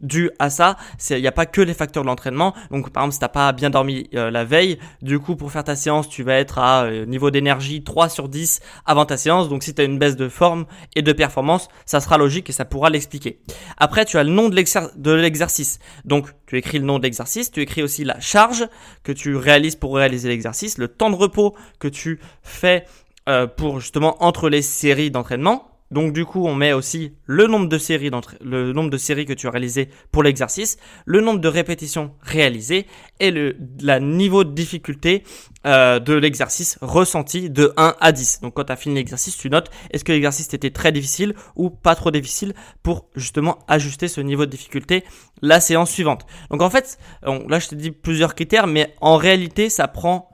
dû 0.00 0.30
à 0.38 0.50
ça, 0.50 0.76
il 1.10 1.20
n'y 1.20 1.26
a 1.26 1.32
pas 1.32 1.46
que 1.46 1.60
les 1.60 1.74
facteurs 1.74 2.02
de 2.02 2.08
l'entraînement. 2.08 2.54
Donc 2.70 2.90
par 2.90 3.02
exemple, 3.02 3.14
si 3.14 3.20
t'as 3.20 3.28
pas 3.28 3.52
bien 3.52 3.70
dormi 3.70 4.08
euh, 4.14 4.30
la 4.30 4.44
veille, 4.44 4.78
du 5.02 5.18
coup 5.18 5.36
pour 5.36 5.50
faire 5.50 5.64
ta 5.64 5.76
séance, 5.76 6.08
tu 6.08 6.22
vas 6.22 6.34
être 6.34 6.58
à 6.58 6.84
euh, 6.84 7.06
niveau 7.06 7.30
d'énergie 7.30 7.82
3 7.82 8.08
sur 8.08 8.28
10 8.28 8.60
avant 8.86 9.04
ta 9.04 9.16
séance. 9.16 9.48
Donc 9.48 9.62
si 9.62 9.74
tu 9.74 9.82
as 9.82 9.84
une 9.84 9.98
baisse 9.98 10.16
de 10.16 10.28
forme 10.28 10.66
et 10.94 11.02
de 11.02 11.12
performance, 11.12 11.68
ça 11.86 12.00
sera 12.00 12.18
logique 12.18 12.48
et 12.50 12.52
ça 12.52 12.64
pourra 12.64 12.90
l'expliquer. 12.90 13.40
Après, 13.76 14.04
tu 14.04 14.18
as 14.18 14.24
le 14.24 14.30
nom 14.30 14.48
de 14.48 15.12
l'exercice. 15.12 15.78
Donc 16.04 16.28
tu 16.46 16.56
écris 16.56 16.78
le 16.78 16.84
nom 16.84 16.98
de 16.98 17.04
l'exercice, 17.04 17.50
tu 17.50 17.60
écris 17.60 17.82
aussi 17.82 18.04
la 18.04 18.20
charge 18.20 18.66
que 19.02 19.12
tu 19.12 19.36
réalises 19.36 19.76
pour 19.76 19.94
réaliser 19.96 20.28
l'exercice, 20.28 20.78
le 20.78 20.88
temps 20.88 21.10
de 21.10 21.16
repos 21.16 21.54
que 21.78 21.88
tu 21.88 22.20
fais 22.42 22.84
euh, 23.28 23.46
pour 23.46 23.80
justement 23.80 24.22
entre 24.24 24.48
les 24.48 24.62
séries 24.62 25.10
d'entraînement 25.10 25.67
donc 25.90 26.12
du 26.12 26.26
coup, 26.26 26.46
on 26.46 26.54
met 26.54 26.72
aussi 26.72 27.14
le 27.24 27.46
nombre 27.46 27.66
de 27.66 27.78
séries 27.78 28.10
le 28.42 28.72
nombre 28.72 28.90
de 28.90 28.98
séries 28.98 29.24
que 29.24 29.32
tu 29.32 29.46
as 29.46 29.50
réalisées 29.50 29.88
pour 30.12 30.22
l'exercice, 30.22 30.76
le 31.06 31.20
nombre 31.20 31.40
de 31.40 31.48
répétitions 31.48 32.12
réalisées 32.20 32.86
et 33.20 33.30
le 33.30 33.56
la 33.80 33.98
niveau 33.98 34.44
de 34.44 34.52
difficulté 34.52 35.22
euh, 35.66 35.98
de 35.98 36.12
l'exercice 36.12 36.78
ressenti 36.82 37.48
de 37.48 37.72
1 37.76 37.94
à 38.00 38.12
10. 38.12 38.40
Donc 38.42 38.54
quand 38.54 38.64
tu 38.64 38.72
as 38.72 38.76
fini 38.76 38.96
l'exercice, 38.96 39.36
tu 39.36 39.48
notes 39.48 39.70
est-ce 39.90 40.04
que 40.04 40.12
l'exercice 40.12 40.52
était 40.52 40.70
très 40.70 40.92
difficile 40.92 41.34
ou 41.56 41.70
pas 41.70 41.94
trop 41.94 42.10
difficile 42.10 42.52
pour 42.82 43.06
justement 43.16 43.58
ajuster 43.66 44.08
ce 44.08 44.20
niveau 44.20 44.44
de 44.44 44.50
difficulté 44.50 45.04
la 45.40 45.60
séance 45.60 45.90
suivante. 45.90 46.26
Donc 46.50 46.60
en 46.60 46.70
fait, 46.70 46.98
là 47.22 47.58
je 47.58 47.68
t'ai 47.68 47.76
dit 47.76 47.92
plusieurs 47.92 48.34
critères, 48.34 48.66
mais 48.66 48.94
en 49.00 49.16
réalité, 49.16 49.70
ça 49.70 49.88
prend 49.88 50.30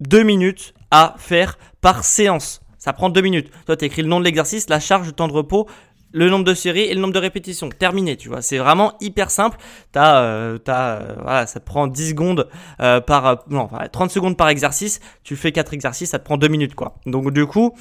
deux 0.00 0.22
minutes 0.22 0.74
à 0.90 1.14
faire 1.18 1.58
par 1.80 2.04
séance. 2.04 2.60
Ça 2.86 2.92
prend 2.92 3.08
deux 3.08 3.20
minutes. 3.20 3.50
Toi, 3.66 3.76
tu 3.76 3.84
écris 3.84 4.02
le 4.02 4.08
nom 4.08 4.20
de 4.20 4.24
l'exercice, 4.24 4.68
la 4.68 4.78
charge, 4.78 5.08
le 5.08 5.12
temps 5.12 5.26
de 5.26 5.32
repos, 5.32 5.66
le 6.12 6.30
nombre 6.30 6.44
de 6.44 6.54
séries 6.54 6.82
et 6.82 6.94
le 6.94 7.00
nombre 7.00 7.14
de 7.14 7.18
répétitions. 7.18 7.68
Terminé, 7.68 8.16
tu 8.16 8.28
vois. 8.28 8.42
C'est 8.42 8.58
vraiment 8.58 8.92
hyper 9.00 9.32
simple. 9.32 9.58
T'as, 9.90 10.20
euh, 10.20 10.56
t'as, 10.58 11.00
euh, 11.00 11.16
voilà, 11.20 11.48
ça 11.48 11.58
te 11.58 11.64
prend 11.66 11.88
10 11.88 12.10
secondes 12.10 12.48
euh, 12.80 13.00
par, 13.00 13.26
euh, 13.26 13.34
non, 13.50 13.68
30 13.90 14.12
secondes 14.12 14.36
par 14.36 14.50
exercice. 14.50 15.00
Tu 15.24 15.34
fais 15.34 15.50
4 15.50 15.74
exercices, 15.74 16.10
ça 16.10 16.20
te 16.20 16.24
prend 16.24 16.36
2 16.36 16.46
minutes, 16.46 16.76
quoi. 16.76 16.94
Donc, 17.06 17.32
du 17.32 17.44
coup, 17.44 17.74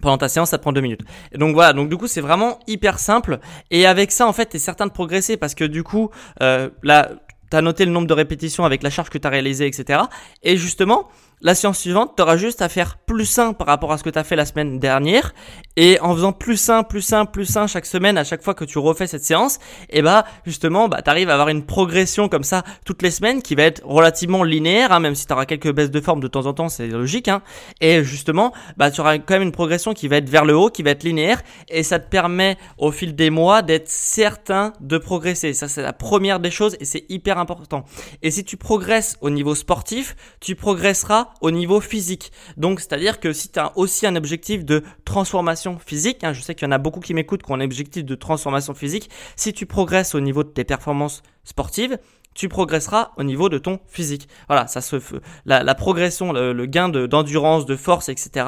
pendant 0.00 0.18
ta 0.18 0.28
séance, 0.28 0.50
ça 0.50 0.58
te 0.58 0.62
prend 0.62 0.72
2 0.72 0.80
minutes. 0.80 1.02
Et 1.32 1.38
donc 1.38 1.54
voilà, 1.54 1.72
donc 1.72 1.88
du 1.88 1.96
coup, 1.96 2.06
c'est 2.06 2.20
vraiment 2.20 2.60
hyper 2.68 3.00
simple. 3.00 3.40
Et 3.72 3.86
avec 3.86 4.12
ça, 4.12 4.28
en 4.28 4.32
fait, 4.32 4.46
t'es 4.46 4.60
certain 4.60 4.86
de 4.86 4.92
progresser 4.92 5.36
parce 5.36 5.56
que 5.56 5.64
du 5.64 5.82
coup, 5.82 6.10
euh, 6.42 6.70
là, 6.84 7.10
t'as 7.50 7.60
noté 7.60 7.84
le 7.84 7.90
nombre 7.90 8.06
de 8.06 8.14
répétitions 8.14 8.64
avec 8.64 8.84
la 8.84 8.90
charge 8.90 9.10
que 9.10 9.18
t'as 9.18 9.30
réalisée, 9.30 9.66
etc. 9.66 10.02
Et 10.44 10.56
justement, 10.56 11.08
la 11.42 11.54
séance 11.54 11.78
suivante, 11.78 12.14
tu 12.16 12.22
auras 12.22 12.36
juste 12.36 12.62
à 12.62 12.68
faire 12.68 12.96
plus 12.96 13.26
sain 13.26 13.52
par 13.52 13.66
rapport 13.66 13.92
à 13.92 13.98
ce 13.98 14.02
que 14.02 14.10
tu 14.10 14.18
as 14.18 14.24
fait 14.24 14.36
la 14.36 14.46
semaine 14.46 14.78
dernière. 14.78 15.34
Et 15.76 16.00
en 16.00 16.14
faisant 16.14 16.32
plus 16.32 16.56
sain, 16.56 16.82
plus 16.82 17.02
sain, 17.02 17.26
plus 17.26 17.44
sain 17.44 17.66
chaque 17.66 17.84
semaine, 17.84 18.16
à 18.16 18.24
chaque 18.24 18.42
fois 18.42 18.54
que 18.54 18.64
tu 18.64 18.78
refais 18.78 19.06
cette 19.06 19.24
séance, 19.24 19.56
et 19.90 19.98
eh 19.98 20.02
bah 20.02 20.24
justement, 20.46 20.88
bah, 20.88 21.02
tu 21.02 21.10
arrives 21.10 21.28
à 21.28 21.34
avoir 21.34 21.48
une 21.48 21.66
progression 21.66 22.28
comme 22.28 22.44
ça 22.44 22.64
toutes 22.86 23.02
les 23.02 23.10
semaines 23.10 23.42
qui 23.42 23.54
va 23.54 23.64
être 23.64 23.82
relativement 23.84 24.42
linéaire, 24.42 24.92
hein, 24.92 25.00
même 25.00 25.14
si 25.14 25.26
tu 25.26 25.32
auras 25.34 25.44
quelques 25.44 25.72
baisses 25.72 25.90
de 25.90 26.00
forme 26.00 26.20
de 26.20 26.28
temps 26.28 26.46
en 26.46 26.54
temps, 26.54 26.70
c'est 26.70 26.86
logique. 26.86 27.28
Hein. 27.28 27.42
Et 27.82 28.02
justement, 28.02 28.54
bah, 28.78 28.90
tu 28.90 29.02
auras 29.02 29.18
quand 29.18 29.34
même 29.34 29.42
une 29.42 29.52
progression 29.52 29.92
qui 29.92 30.08
va 30.08 30.16
être 30.16 30.30
vers 30.30 30.46
le 30.46 30.56
haut, 30.56 30.70
qui 30.70 30.82
va 30.82 30.90
être 30.90 31.04
linéaire. 31.04 31.42
Et 31.68 31.82
ça 31.82 31.98
te 31.98 32.08
permet 32.08 32.56
au 32.78 32.90
fil 32.90 33.14
des 33.14 33.28
mois 33.28 33.60
d'être 33.60 33.88
certain 33.88 34.72
de 34.80 34.96
progresser. 34.96 35.52
Ça, 35.52 35.68
c'est 35.68 35.82
la 35.82 35.92
première 35.92 36.40
des 36.40 36.50
choses 36.50 36.76
et 36.80 36.86
c'est 36.86 37.04
hyper 37.10 37.38
important. 37.38 37.84
Et 38.22 38.30
si 38.30 38.44
tu 38.44 38.56
progresses 38.56 39.18
au 39.20 39.28
niveau 39.28 39.54
sportif, 39.54 40.16
tu 40.40 40.54
progresseras 40.54 41.25
au 41.40 41.50
niveau 41.50 41.80
physique. 41.80 42.32
Donc, 42.56 42.80
c'est-à-dire 42.80 43.20
que 43.20 43.32
si 43.32 43.50
tu 43.50 43.58
as 43.58 43.76
aussi 43.76 44.06
un 44.06 44.16
objectif 44.16 44.64
de 44.64 44.82
transformation 45.04 45.78
physique, 45.78 46.24
hein, 46.24 46.32
je 46.32 46.40
sais 46.40 46.54
qu'il 46.54 46.66
y 46.66 46.68
en 46.68 46.72
a 46.72 46.78
beaucoup 46.78 47.00
qui 47.00 47.14
m'écoutent 47.14 47.42
qui 47.42 47.52
ont 47.52 47.56
un 47.56 47.60
objectif 47.60 48.04
de 48.04 48.14
transformation 48.14 48.74
physique, 48.74 49.10
si 49.36 49.52
tu 49.52 49.66
progresses 49.66 50.14
au 50.14 50.20
niveau 50.20 50.44
de 50.44 50.48
tes 50.48 50.64
performances 50.64 51.22
sportives, 51.44 51.98
tu 52.36 52.48
progresseras 52.48 53.12
au 53.16 53.22
niveau 53.22 53.48
de 53.48 53.58
ton 53.58 53.80
physique. 53.88 54.28
Voilà, 54.48 54.66
ça 54.66 54.80
se 54.80 55.00
la, 55.46 55.62
la 55.62 55.74
progression, 55.74 56.32
le, 56.32 56.66
gain 56.66 56.88
d'endurance, 56.88 57.66
de, 57.66 57.76
force, 57.76 58.08
etc. 58.08 58.46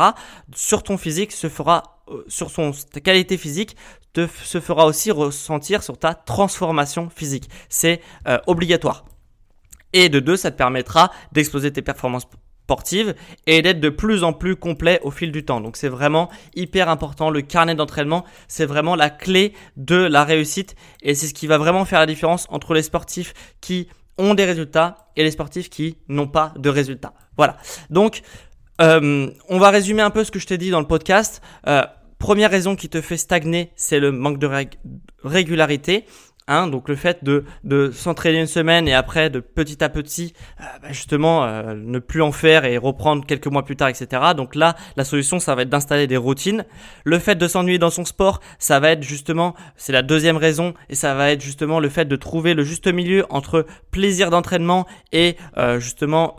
sur 0.54 0.82
ton 0.82 0.98
physique 0.98 1.32
se 1.32 1.48
fera 1.48 2.02
euh, 2.10 2.24
sur 2.28 2.50
son 2.50 2.72
ta 2.92 3.00
qualité 3.00 3.36
physique 3.36 3.76
te, 4.12 4.26
se 4.44 4.60
fera 4.60 4.86
aussi 4.86 5.10
ressentir 5.10 5.82
sur 5.82 5.98
ta 5.98 6.14
transformation 6.14 7.08
physique. 7.10 7.48
C'est 7.68 8.00
euh, 8.26 8.38
obligatoire. 8.46 9.04
Et 9.92 10.08
de 10.08 10.20
deux, 10.20 10.36
ça 10.36 10.50
te 10.50 10.56
permettra 10.56 11.10
d'exploser 11.32 11.72
tes 11.72 11.82
performances 11.82 12.26
et 13.46 13.62
d'être 13.62 13.80
de 13.80 13.88
plus 13.88 14.24
en 14.24 14.32
plus 14.32 14.56
complet 14.56 15.00
au 15.02 15.10
fil 15.10 15.32
du 15.32 15.44
temps. 15.44 15.60
Donc 15.60 15.76
c'est 15.76 15.88
vraiment 15.88 16.28
hyper 16.54 16.88
important. 16.88 17.30
Le 17.30 17.40
carnet 17.42 17.74
d'entraînement, 17.74 18.24
c'est 18.46 18.66
vraiment 18.66 18.94
la 18.94 19.10
clé 19.10 19.52
de 19.76 19.96
la 19.96 20.24
réussite 20.24 20.76
et 21.02 21.14
c'est 21.14 21.26
ce 21.26 21.34
qui 21.34 21.46
va 21.46 21.58
vraiment 21.58 21.84
faire 21.84 22.00
la 22.00 22.06
différence 22.06 22.46
entre 22.50 22.74
les 22.74 22.82
sportifs 22.82 23.34
qui 23.60 23.88
ont 24.18 24.34
des 24.34 24.44
résultats 24.44 25.08
et 25.16 25.22
les 25.22 25.30
sportifs 25.30 25.70
qui 25.70 25.96
n'ont 26.08 26.28
pas 26.28 26.52
de 26.56 26.68
résultats. 26.68 27.14
Voilà. 27.36 27.56
Donc 27.90 28.22
euh, 28.80 29.28
on 29.48 29.58
va 29.58 29.70
résumer 29.70 30.02
un 30.02 30.10
peu 30.10 30.24
ce 30.24 30.30
que 30.30 30.38
je 30.38 30.46
t'ai 30.46 30.58
dit 30.58 30.70
dans 30.70 30.80
le 30.80 30.86
podcast. 30.86 31.40
Euh, 31.66 31.82
première 32.18 32.50
raison 32.50 32.76
qui 32.76 32.88
te 32.88 33.00
fait 33.00 33.16
stagner, 33.16 33.72
c'est 33.76 34.00
le 34.00 34.12
manque 34.12 34.38
de 34.38 34.48
régularité. 35.24 36.04
Hein, 36.50 36.66
donc 36.66 36.88
le 36.88 36.96
fait 36.96 37.22
de, 37.22 37.44
de 37.62 37.90
s'entraîner 37.90 38.40
une 38.40 38.46
semaine 38.46 38.88
et 38.88 38.94
après 38.94 39.28
de 39.28 39.38
petit 39.38 39.84
à 39.84 39.90
petit 39.90 40.32
euh, 40.60 40.64
bah, 40.82 40.88
justement 40.92 41.44
euh, 41.44 41.74
ne 41.74 41.98
plus 41.98 42.22
en 42.22 42.32
faire 42.32 42.64
et 42.64 42.78
reprendre 42.78 43.26
quelques 43.26 43.48
mois 43.48 43.66
plus 43.66 43.76
tard, 43.76 43.88
etc. 43.88 44.22
Donc 44.34 44.54
là, 44.54 44.74
la 44.96 45.04
solution, 45.04 45.40
ça 45.40 45.54
va 45.54 45.62
être 45.62 45.68
d'installer 45.68 46.06
des 46.06 46.16
routines. 46.16 46.64
Le 47.04 47.18
fait 47.18 47.34
de 47.34 47.46
s'ennuyer 47.46 47.78
dans 47.78 47.90
son 47.90 48.06
sport, 48.06 48.40
ça 48.58 48.80
va 48.80 48.92
être 48.92 49.02
justement, 49.02 49.54
c'est 49.76 49.92
la 49.92 50.02
deuxième 50.02 50.38
raison, 50.38 50.72
et 50.88 50.94
ça 50.94 51.14
va 51.14 51.30
être 51.32 51.42
justement 51.42 51.80
le 51.80 51.90
fait 51.90 52.06
de 52.06 52.16
trouver 52.16 52.54
le 52.54 52.64
juste 52.64 52.86
milieu 52.86 53.26
entre 53.28 53.66
plaisir 53.90 54.30
d'entraînement 54.30 54.86
et 55.12 55.36
euh, 55.58 55.78
justement 55.78 56.36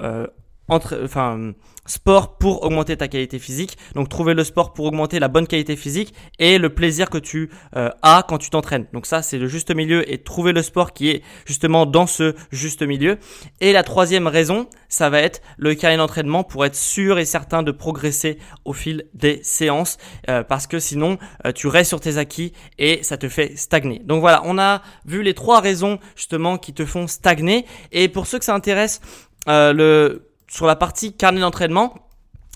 entre, 0.69 0.99
enfin 1.03 1.53
sport 1.89 2.37
pour 2.37 2.63
augmenter 2.63 2.95
ta 2.95 3.07
qualité 3.07 3.39
physique. 3.39 3.77
Donc 3.95 4.09
trouver 4.09 4.33
le 4.33 4.43
sport 4.43 4.73
pour 4.73 4.85
augmenter 4.85 5.19
la 5.19 5.27
bonne 5.27 5.47
qualité 5.47 5.75
physique 5.75 6.13
et 6.37 6.57
le 6.57 6.69
plaisir 6.69 7.09
que 7.09 7.17
tu 7.17 7.49
euh, 7.75 7.89
as 8.01 8.23
quand 8.27 8.37
tu 8.37 8.49
t'entraînes. 8.49 8.85
Donc 8.93 9.05
ça 9.05 9.21
c'est 9.21 9.37
le 9.37 9.47
juste 9.47 9.73
milieu 9.73 10.09
et 10.09 10.19
trouver 10.19 10.53
le 10.53 10.61
sport 10.61 10.93
qui 10.93 11.09
est 11.09 11.23
justement 11.45 11.85
dans 11.85 12.07
ce 12.07 12.35
juste 12.51 12.83
milieu. 12.83 13.17
Et 13.59 13.73
la 13.73 13.83
troisième 13.83 14.27
raison, 14.27 14.67
ça 14.87 15.09
va 15.09 15.19
être 15.19 15.41
le 15.57 15.73
carnet 15.73 15.97
d'entraînement 15.97 16.43
pour 16.43 16.65
être 16.65 16.75
sûr 16.75 17.19
et 17.19 17.25
certain 17.25 17.63
de 17.63 17.71
progresser 17.71 18.37
au 18.65 18.73
fil 18.73 19.05
des 19.13 19.39
séances 19.43 19.97
euh, 20.29 20.43
parce 20.43 20.67
que 20.67 20.79
sinon 20.79 21.17
euh, 21.45 21.51
tu 21.51 21.67
restes 21.67 21.89
sur 21.89 21.99
tes 21.99 22.17
acquis 22.17 22.53
et 22.77 23.01
ça 23.03 23.17
te 23.17 23.27
fait 23.27 23.57
stagner. 23.57 23.99
Donc 23.99 24.21
voilà, 24.21 24.41
on 24.45 24.59
a 24.59 24.81
vu 25.05 25.23
les 25.23 25.33
trois 25.33 25.59
raisons 25.59 25.99
justement 26.15 26.57
qui 26.57 26.73
te 26.73 26.85
font 26.85 27.07
stagner 27.07 27.65
et 27.91 28.09
pour 28.09 28.27
ceux 28.27 28.37
que 28.37 28.45
ça 28.45 28.53
intéresse 28.53 29.01
le 29.47 30.28
sur 30.49 30.65
la 30.65 30.75
partie 30.75 31.15
carnet 31.15 31.41
d'entraînement, 31.41 31.95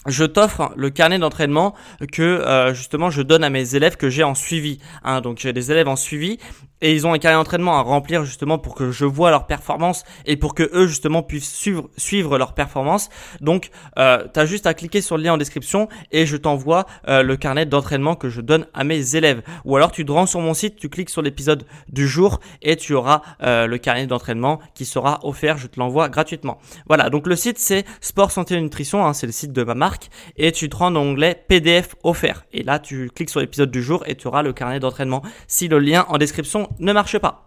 je 0.07 0.25
t'offre 0.25 0.73
le 0.75 0.89
carnet 0.89 1.17
d'entraînement 1.17 1.75
que 2.11 2.21
euh, 2.21 2.73
justement 2.73 3.09
je 3.09 3.21
donne 3.21 3.43
à 3.43 3.49
mes 3.49 3.75
élèves 3.75 3.95
que 3.95 4.09
j'ai 4.09 4.23
en 4.23 4.35
suivi. 4.35 4.79
Hein. 5.03 5.21
donc 5.21 5.37
j'ai 5.39 5.53
des 5.53 5.71
élèves 5.71 5.87
en 5.87 5.95
suivi 5.95 6.39
et 6.83 6.91
ils 6.91 7.07
ont 7.07 7.13
un 7.13 7.17
carnet 7.17 7.37
d'entraînement 7.37 7.77
à 7.77 7.81
remplir 7.81 8.25
justement 8.25 8.59
pour 8.59 8.75
que 8.75 8.91
je 8.91 9.05
vois 9.05 9.31
leur 9.31 9.47
performance 9.47 10.03
et 10.25 10.35
pour 10.35 10.53
que 10.53 10.69
eux 10.73 10.85
justement 10.85 11.23
puissent 11.23 11.51
suivre, 11.51 11.89
suivre 11.95 12.37
leur 12.37 12.53
performance. 12.53 13.09
Donc 13.39 13.69
euh, 13.97 14.27
tu 14.31 14.39
as 14.39 14.45
juste 14.45 14.67
à 14.67 14.73
cliquer 14.73 15.01
sur 15.01 15.17
le 15.17 15.23
lien 15.23 15.33
en 15.33 15.37
description 15.37 15.87
et 16.11 16.25
je 16.25 16.35
t'envoie 16.35 16.85
euh, 17.07 17.23
le 17.23 17.37
carnet 17.37 17.65
d'entraînement 17.65 18.15
que 18.15 18.29
je 18.29 18.41
donne 18.41 18.67
à 18.73 18.83
mes 18.83 19.15
élèves. 19.15 19.41
Ou 19.63 19.77
alors 19.77 19.91
tu 19.93 20.05
te 20.05 20.11
rends 20.11 20.25
sur 20.25 20.41
mon 20.41 20.53
site, 20.53 20.75
tu 20.75 20.89
cliques 20.89 21.09
sur 21.09 21.21
l'épisode 21.21 21.65
du 21.87 22.05
jour 22.05 22.41
et 22.61 22.75
tu 22.75 22.93
auras 22.93 23.21
euh, 23.41 23.65
le 23.65 23.77
carnet 23.77 24.05
d'entraînement 24.05 24.59
qui 24.75 24.83
sera 24.83 25.21
offert, 25.23 25.57
je 25.57 25.67
te 25.67 25.79
l'envoie 25.79 26.09
gratuitement. 26.09 26.59
Voilà, 26.87 27.09
donc 27.09 27.27
le 27.27 27.37
site 27.37 27.59
c'est 27.59 27.85
Sport 28.01 28.31
Santé 28.31 28.55
et 28.55 28.61
Nutrition, 28.61 29.05
hein, 29.05 29.13
c'est 29.13 29.25
le 29.25 29.31
site 29.31 29.53
de 29.53 29.63
ma 29.63 29.73
marque 29.73 30.09
et 30.35 30.51
tu 30.51 30.67
te 30.67 30.75
rends 30.75 30.91
dans 30.91 31.05
l'onglet 31.05 31.45
PDF 31.47 31.95
offert. 32.03 32.43
Et 32.51 32.61
là 32.63 32.79
tu 32.79 33.09
cliques 33.09 33.29
sur 33.29 33.39
l'épisode 33.39 33.71
du 33.71 33.81
jour 33.81 34.03
et 34.05 34.15
tu 34.15 34.27
auras 34.27 34.43
le 34.43 34.51
carnet 34.51 34.81
d'entraînement 34.81 35.21
si 35.47 35.69
le 35.69 35.79
lien 35.79 36.05
en 36.09 36.17
description 36.17 36.67
ne 36.79 36.93
marche 36.93 37.17
pas. 37.19 37.43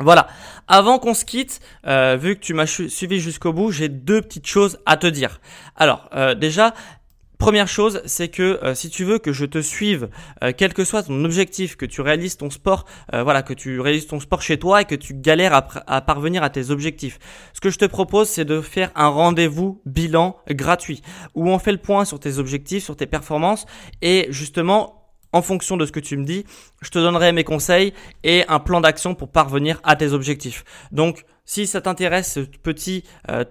Voilà. 0.00 0.28
Avant 0.68 0.98
qu'on 0.98 1.14
se 1.14 1.24
quitte, 1.24 1.60
euh, 1.86 2.16
vu 2.20 2.36
que 2.36 2.40
tu 2.40 2.54
m'as 2.54 2.66
suivi 2.66 3.20
jusqu'au 3.20 3.52
bout, 3.52 3.72
j'ai 3.72 3.88
deux 3.88 4.22
petites 4.22 4.46
choses 4.46 4.78
à 4.86 4.96
te 4.96 5.06
dire. 5.06 5.40
Alors, 5.76 6.08
euh, 6.14 6.34
déjà, 6.34 6.74
Première 7.38 7.68
chose, 7.68 8.02
c'est 8.04 8.26
que 8.26 8.58
euh, 8.64 8.74
si 8.74 8.90
tu 8.90 9.04
veux 9.04 9.20
que 9.20 9.32
je 9.32 9.44
te 9.44 9.62
suive, 9.62 10.08
quel 10.56 10.74
que 10.74 10.82
soit 10.84 11.04
ton 11.04 11.24
objectif, 11.24 11.76
que 11.76 11.86
tu 11.86 12.00
réalises 12.00 12.36
ton 12.36 12.50
sport, 12.50 12.84
voilà, 13.12 13.44
que 13.44 13.54
tu 13.54 13.78
réalises 13.78 14.08
ton 14.08 14.18
sport 14.18 14.42
chez 14.42 14.58
toi 14.58 14.82
et 14.82 14.86
que 14.86 14.96
tu 14.96 15.14
galères 15.14 15.54
à, 15.54 15.68
à 15.86 16.00
parvenir 16.00 16.42
à 16.42 16.50
tes 16.50 16.70
objectifs, 16.70 17.20
ce 17.52 17.60
que 17.60 17.70
je 17.70 17.78
te 17.78 17.84
propose, 17.84 18.28
c'est 18.28 18.44
de 18.44 18.60
faire 18.60 18.90
un 18.96 19.06
rendez-vous 19.06 19.80
bilan 19.86 20.36
gratuit 20.50 21.00
où 21.36 21.48
on 21.48 21.60
fait 21.60 21.70
le 21.70 21.78
point 21.78 22.04
sur 22.04 22.18
tes 22.18 22.38
objectifs, 22.38 22.82
sur 22.82 22.96
tes 22.96 23.06
performances 23.06 23.66
et 24.02 24.26
justement 24.30 24.97
en 25.32 25.42
fonction 25.42 25.76
de 25.76 25.86
ce 25.86 25.92
que 25.92 26.00
tu 26.00 26.16
me 26.16 26.24
dis, 26.24 26.44
je 26.80 26.90
te 26.90 26.98
donnerai 26.98 27.32
mes 27.32 27.44
conseils 27.44 27.92
et 28.24 28.44
un 28.48 28.58
plan 28.58 28.80
d'action 28.80 29.14
pour 29.14 29.28
parvenir 29.28 29.80
à 29.84 29.96
tes 29.96 30.12
objectifs. 30.12 30.64
Donc, 30.92 31.24
Si 31.44 31.66
ça 31.66 31.80
t'intéresse, 31.80 32.34
ce 32.34 32.40
petit 32.40 33.04
euh, 33.30 33.42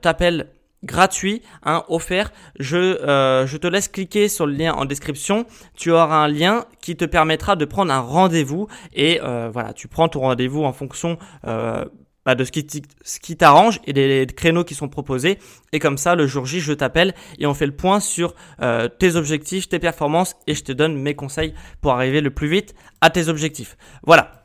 gratuit, 0.84 1.42
hein, 1.64 1.84
offert. 1.90 2.32
Je, 2.60 2.78
euh, 2.78 3.46
je 3.46 3.58
te 3.58 3.68
laisse 3.68 3.88
cliquer 3.88 4.30
sur 4.30 4.46
le 4.46 4.54
lien 4.54 4.74
en 4.74 4.86
description. 4.86 5.46
Tu 5.76 5.92
auras 5.92 6.18
un 6.18 6.28
lien 6.28 6.66
qui 6.82 6.96
te 6.96 7.06
permettra 7.06 7.56
de 7.56 7.66
prendre 7.66 7.92
un 7.92 8.00
rendez-vous 8.00 8.68
et 8.94 9.20
euh, 9.24 9.50
voilà, 9.52 9.74
tu 9.74 9.88
prends 9.88 10.08
ton 10.08 10.22
rendez-vous 10.22 10.64
en 10.64 10.74
fonction 10.74 11.18
euh, 11.46 11.86
bah, 12.28 12.36
de 12.36 12.44
ce 12.44 12.52
qui, 12.52 13.38
t'arrange 13.38 13.80
et 13.88 13.94
des 13.94 14.28
créneaux 14.36 14.66
qui 14.66 14.76
sont 14.76 14.90
proposés. 14.90 15.40
Et 15.72 15.80
comme 15.80 15.98
ça, 15.98 16.14
le 16.14 16.28
jour 16.28 16.46
J, 16.46 16.60
je 16.60 16.74
t'appelle 16.74 17.14
et 17.40 17.48
on 17.48 17.54
fait 17.54 17.66
le 17.66 17.72
point 17.72 18.02
sur 18.02 18.36
euh, 18.62 18.90
tes 18.90 19.16
objectifs, 19.16 19.70
tes 19.70 19.80
performances 19.80 20.36
et 20.46 20.54
je 20.54 20.62
te 20.62 20.74
donne 20.74 21.02
mes 21.02 21.16
conseils 21.16 21.54
pour 21.80 21.94
arriver 21.94 22.20
le 22.20 22.30
plus 22.30 22.50
vite 22.50 22.76
à 23.00 23.10
tes 23.10 23.30
objectifs. 23.30 23.78
Voilà. 24.06 24.44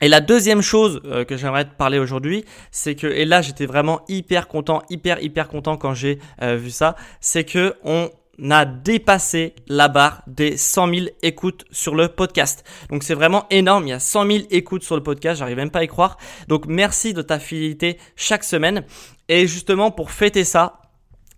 Et 0.00 0.08
la 0.08 0.22
deuxième 0.22 0.62
chose 0.62 1.02
euh, 1.04 1.26
que 1.26 1.36
j'aimerais 1.36 1.66
te 1.66 1.74
parler 1.74 1.98
aujourd'hui, 1.98 2.46
c'est 2.70 2.94
que, 2.94 3.06
et 3.06 3.26
là 3.26 3.42
j'étais 3.42 3.66
vraiment 3.66 4.00
hyper 4.08 4.48
content, 4.48 4.80
hyper 4.88 5.22
hyper 5.22 5.48
content 5.48 5.76
quand 5.76 5.92
j'ai 5.92 6.20
euh, 6.40 6.56
vu 6.56 6.70
ça, 6.70 6.96
c'est 7.20 7.44
que 7.44 7.74
on 7.84 8.08
a 8.48 8.64
dépassé 8.64 9.54
la 9.68 9.88
barre 9.88 10.22
des 10.26 10.56
100 10.56 10.94
000 10.94 11.06
écoutes 11.22 11.64
sur 11.70 11.94
le 11.94 12.08
podcast. 12.08 12.64
Donc 12.90 13.02
c'est 13.02 13.14
vraiment 13.14 13.46
énorme, 13.50 13.86
il 13.86 13.90
y 13.90 13.92
a 13.92 14.00
100 14.00 14.26
000 14.26 14.38
écoutes 14.50 14.82
sur 14.82 14.96
le 14.96 15.02
podcast, 15.02 15.38
j'arrive 15.38 15.56
même 15.56 15.70
pas 15.70 15.80
à 15.80 15.84
y 15.84 15.88
croire. 15.88 16.16
Donc 16.48 16.66
merci 16.66 17.12
de 17.12 17.22
ta 17.22 17.38
fidélité 17.38 17.98
chaque 18.16 18.44
semaine. 18.44 18.84
Et 19.28 19.46
justement 19.46 19.90
pour 19.90 20.10
fêter 20.10 20.44
ça, 20.44 20.80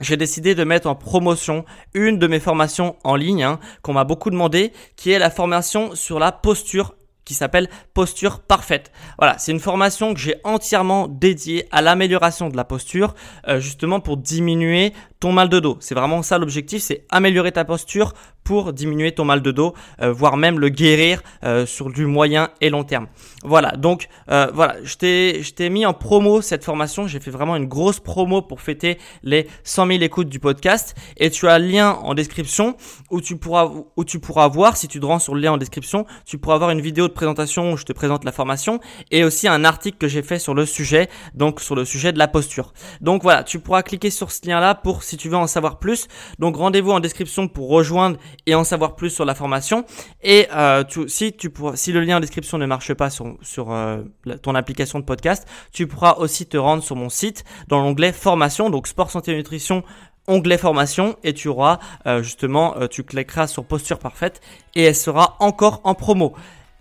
j'ai 0.00 0.16
décidé 0.16 0.54
de 0.54 0.64
mettre 0.64 0.88
en 0.88 0.94
promotion 0.94 1.64
une 1.94 2.18
de 2.18 2.26
mes 2.26 2.40
formations 2.40 2.96
en 3.04 3.14
ligne 3.14 3.44
hein, 3.44 3.60
qu'on 3.82 3.92
m'a 3.92 4.04
beaucoup 4.04 4.30
demandé, 4.30 4.72
qui 4.96 5.12
est 5.12 5.18
la 5.18 5.30
formation 5.30 5.94
sur 5.94 6.18
la 6.18 6.32
posture 6.32 6.94
qui 7.24 7.34
s'appelle 7.34 7.68
Posture 7.94 8.40
Parfaite. 8.40 8.92
Voilà, 9.18 9.38
c'est 9.38 9.52
une 9.52 9.60
formation 9.60 10.14
que 10.14 10.20
j'ai 10.20 10.36
entièrement 10.44 11.08
dédiée 11.08 11.68
à 11.70 11.82
l'amélioration 11.82 12.48
de 12.48 12.56
la 12.56 12.64
posture, 12.64 13.14
euh, 13.48 13.60
justement 13.60 14.00
pour 14.00 14.16
diminuer 14.16 14.92
ton 15.20 15.32
mal 15.32 15.48
de 15.48 15.60
dos. 15.60 15.76
C'est 15.80 15.94
vraiment 15.94 16.22
ça 16.22 16.38
l'objectif, 16.38 16.82
c'est 16.82 17.06
améliorer 17.10 17.52
ta 17.52 17.64
posture 17.64 18.14
pour 18.44 18.72
diminuer 18.72 19.12
ton 19.12 19.24
mal 19.24 19.42
de 19.42 19.50
dos, 19.50 19.74
euh, 20.00 20.12
voire 20.12 20.36
même 20.36 20.58
le 20.58 20.68
guérir 20.68 21.22
euh, 21.44 21.66
sur 21.66 21.90
du 21.90 22.06
moyen 22.06 22.50
et 22.60 22.70
long 22.70 22.84
terme. 22.84 23.06
Voilà, 23.44 23.72
donc 23.72 24.08
euh, 24.30 24.48
voilà, 24.52 24.76
je 24.82 24.96
t'ai, 24.96 25.70
mis 25.70 25.86
en 25.86 25.94
promo 25.94 26.42
cette 26.42 26.64
formation, 26.64 27.06
j'ai 27.06 27.20
fait 27.20 27.30
vraiment 27.30 27.56
une 27.56 27.66
grosse 27.66 28.00
promo 28.00 28.42
pour 28.42 28.60
fêter 28.60 28.98
les 29.22 29.46
100 29.64 29.86
000 29.86 30.02
écoutes 30.02 30.28
du 30.28 30.40
podcast 30.40 30.96
et 31.16 31.30
tu 31.30 31.48
as 31.48 31.58
le 31.58 31.66
lien 31.66 31.92
en 32.02 32.14
description 32.14 32.76
où 33.10 33.20
tu 33.20 33.36
pourras, 33.36 33.70
où 33.96 34.04
tu 34.04 34.18
pourras 34.18 34.48
voir, 34.48 34.76
si 34.76 34.88
tu 34.88 35.00
te 35.00 35.06
rends 35.06 35.18
sur 35.18 35.34
le 35.34 35.40
lien 35.40 35.52
en 35.52 35.56
description, 35.56 36.04
tu 36.26 36.38
pourras 36.38 36.56
avoir 36.56 36.70
une 36.70 36.80
vidéo 36.80 37.08
de 37.08 37.12
présentation 37.12 37.72
où 37.72 37.76
je 37.76 37.84
te 37.84 37.92
présente 37.92 38.24
la 38.24 38.32
formation 38.32 38.80
et 39.10 39.24
aussi 39.24 39.48
un 39.48 39.64
article 39.64 39.98
que 39.98 40.08
j'ai 40.08 40.22
fait 40.22 40.38
sur 40.38 40.54
le 40.54 40.66
sujet, 40.66 41.08
donc 41.34 41.60
sur 41.60 41.74
le 41.74 41.84
sujet 41.84 42.12
de 42.12 42.18
la 42.18 42.28
posture. 42.28 42.72
Donc 43.00 43.22
voilà, 43.22 43.44
tu 43.44 43.58
pourras 43.58 43.82
cliquer 43.82 44.10
sur 44.10 44.30
ce 44.32 44.46
lien 44.46 44.60
là 44.60 44.74
pour 44.74 45.02
si 45.02 45.16
tu 45.16 45.28
veux 45.28 45.36
en 45.36 45.46
savoir 45.46 45.78
plus. 45.78 46.08
Donc 46.38 46.56
rendez-vous 46.56 46.90
en 46.90 47.00
description 47.00 47.48
pour 47.48 47.68
rejoindre 47.68 48.18
et 48.46 48.54
en 48.54 48.64
savoir 48.64 48.96
plus 48.96 49.10
sur 49.10 49.24
la 49.24 49.34
formation. 49.34 49.84
Et 50.22 50.46
euh, 50.54 50.84
si, 51.06 51.32
tu 51.32 51.50
pourras, 51.50 51.76
si 51.76 51.92
le 51.92 52.00
lien 52.00 52.16
en 52.16 52.20
description 52.20 52.58
ne 52.58 52.66
marche 52.66 52.92
pas 52.94 53.10
sur, 53.10 53.36
sur 53.42 53.72
euh, 53.72 54.02
ton 54.42 54.54
application 54.54 54.98
de 54.98 55.04
podcast, 55.04 55.46
tu 55.72 55.86
pourras 55.86 56.14
aussi 56.14 56.46
te 56.46 56.56
rendre 56.56 56.82
sur 56.82 56.96
mon 56.96 57.08
site 57.08 57.44
dans 57.68 57.80
l'onglet 57.80 58.12
formation, 58.12 58.70
donc 58.70 58.86
sport, 58.86 59.10
santé 59.10 59.32
et 59.32 59.36
nutrition 59.36 59.82
onglet 60.28 60.56
formation 60.56 61.16
et 61.24 61.34
tu 61.34 61.48
auras 61.48 61.80
euh, 62.06 62.22
justement 62.22 62.76
tu 62.88 63.02
cliqueras 63.02 63.48
sur 63.48 63.64
posture 63.64 63.98
parfaite 63.98 64.40
et 64.76 64.84
elle 64.84 64.94
sera 64.94 65.36
encore 65.40 65.80
en 65.82 65.94
promo. 65.94 66.34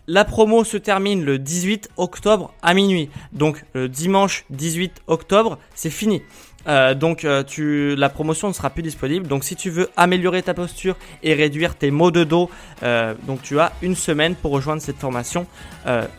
La 0.08 0.26
promo 0.26 0.64
se 0.64 0.78
termine 0.78 1.24
le 1.24 1.40
18 1.40 1.92
octobre 1.98 2.54
à 2.62 2.74
minuit. 2.74 3.10
Donc 3.34 3.64
le 3.74 3.88
dimanche 3.88 4.46
18 4.50 5.04
octobre, 5.08 5.58
c'est 5.74 5.90
fini. 5.90 6.22
Euh, 6.68 6.94
donc 6.94 7.26
euh, 7.26 7.44
tu, 7.44 7.96
la 7.96 8.10
promotion 8.10 8.48
ne 8.48 8.54
sera 8.54 8.70
plus 8.70 8.84
disponible. 8.84 9.28
Donc 9.28 9.44
si 9.44 9.56
tu 9.56 9.70
veux 9.70 9.90
améliorer 9.98 10.44
ta 10.44 10.54
posture 10.54 10.96
et 11.24 11.34
réduire 11.34 11.76
tes 11.76 11.92
maux 11.92 12.12
de 12.12 12.24
dos, 12.24 12.50
euh, 12.84 13.14
donc 13.28 13.42
tu 13.42 13.60
as 13.60 13.72
une 13.82 13.96
semaine 13.96 14.36
pour 14.36 14.52
rejoindre 14.52 14.82
cette 14.82 14.98
formation. 14.98 15.46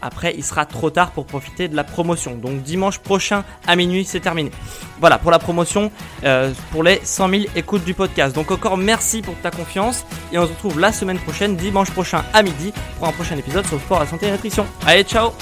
après, 0.01 0.35
il 0.37 0.45
sera 0.45 0.67
trop 0.67 0.91
tard 0.91 1.13
pour 1.13 1.27
profiter 1.27 1.69
de 1.69 1.77
la 1.77 1.85
promotion. 1.85 2.35
Donc 2.35 2.63
dimanche 2.63 2.99
prochain 2.99 3.45
à 3.67 3.77
minuit, 3.77 4.05
c'est 4.05 4.21
terminé. 4.21 4.51
Voilà 5.01 5.19
pour 5.19 5.31
la 5.31 5.39
promotion 5.39 5.91
pour 6.71 6.83
les 6.83 7.01
100 7.03 7.29
000 7.29 7.43
écoutes 7.57 7.85
du 7.85 7.95
podcast. 7.95 8.35
Donc 8.35 8.51
encore 8.51 8.77
merci 8.77 9.23
pour 9.23 9.35
ta 9.37 9.51
confiance 9.51 10.05
et 10.33 10.39
on 10.39 10.47
se 10.47 10.53
retrouve 10.53 10.81
la 10.81 10.93
semaine 10.93 11.19
prochaine, 11.19 11.57
dimanche 11.57 11.91
prochain 11.91 12.25
à 12.33 12.43
midi, 12.43 12.73
pour 12.99 13.09
un 13.09 13.13
prochain 13.13 13.37
épisode 13.37 13.67
sur 13.67 13.77
le 13.77 13.83
sport, 13.83 14.01
la 14.01 14.07
santé 14.07 14.27
et 14.27 14.31
la 14.31 14.37
nutrition. 14.37 14.67
Allez, 14.87 15.05
ciao 15.05 15.33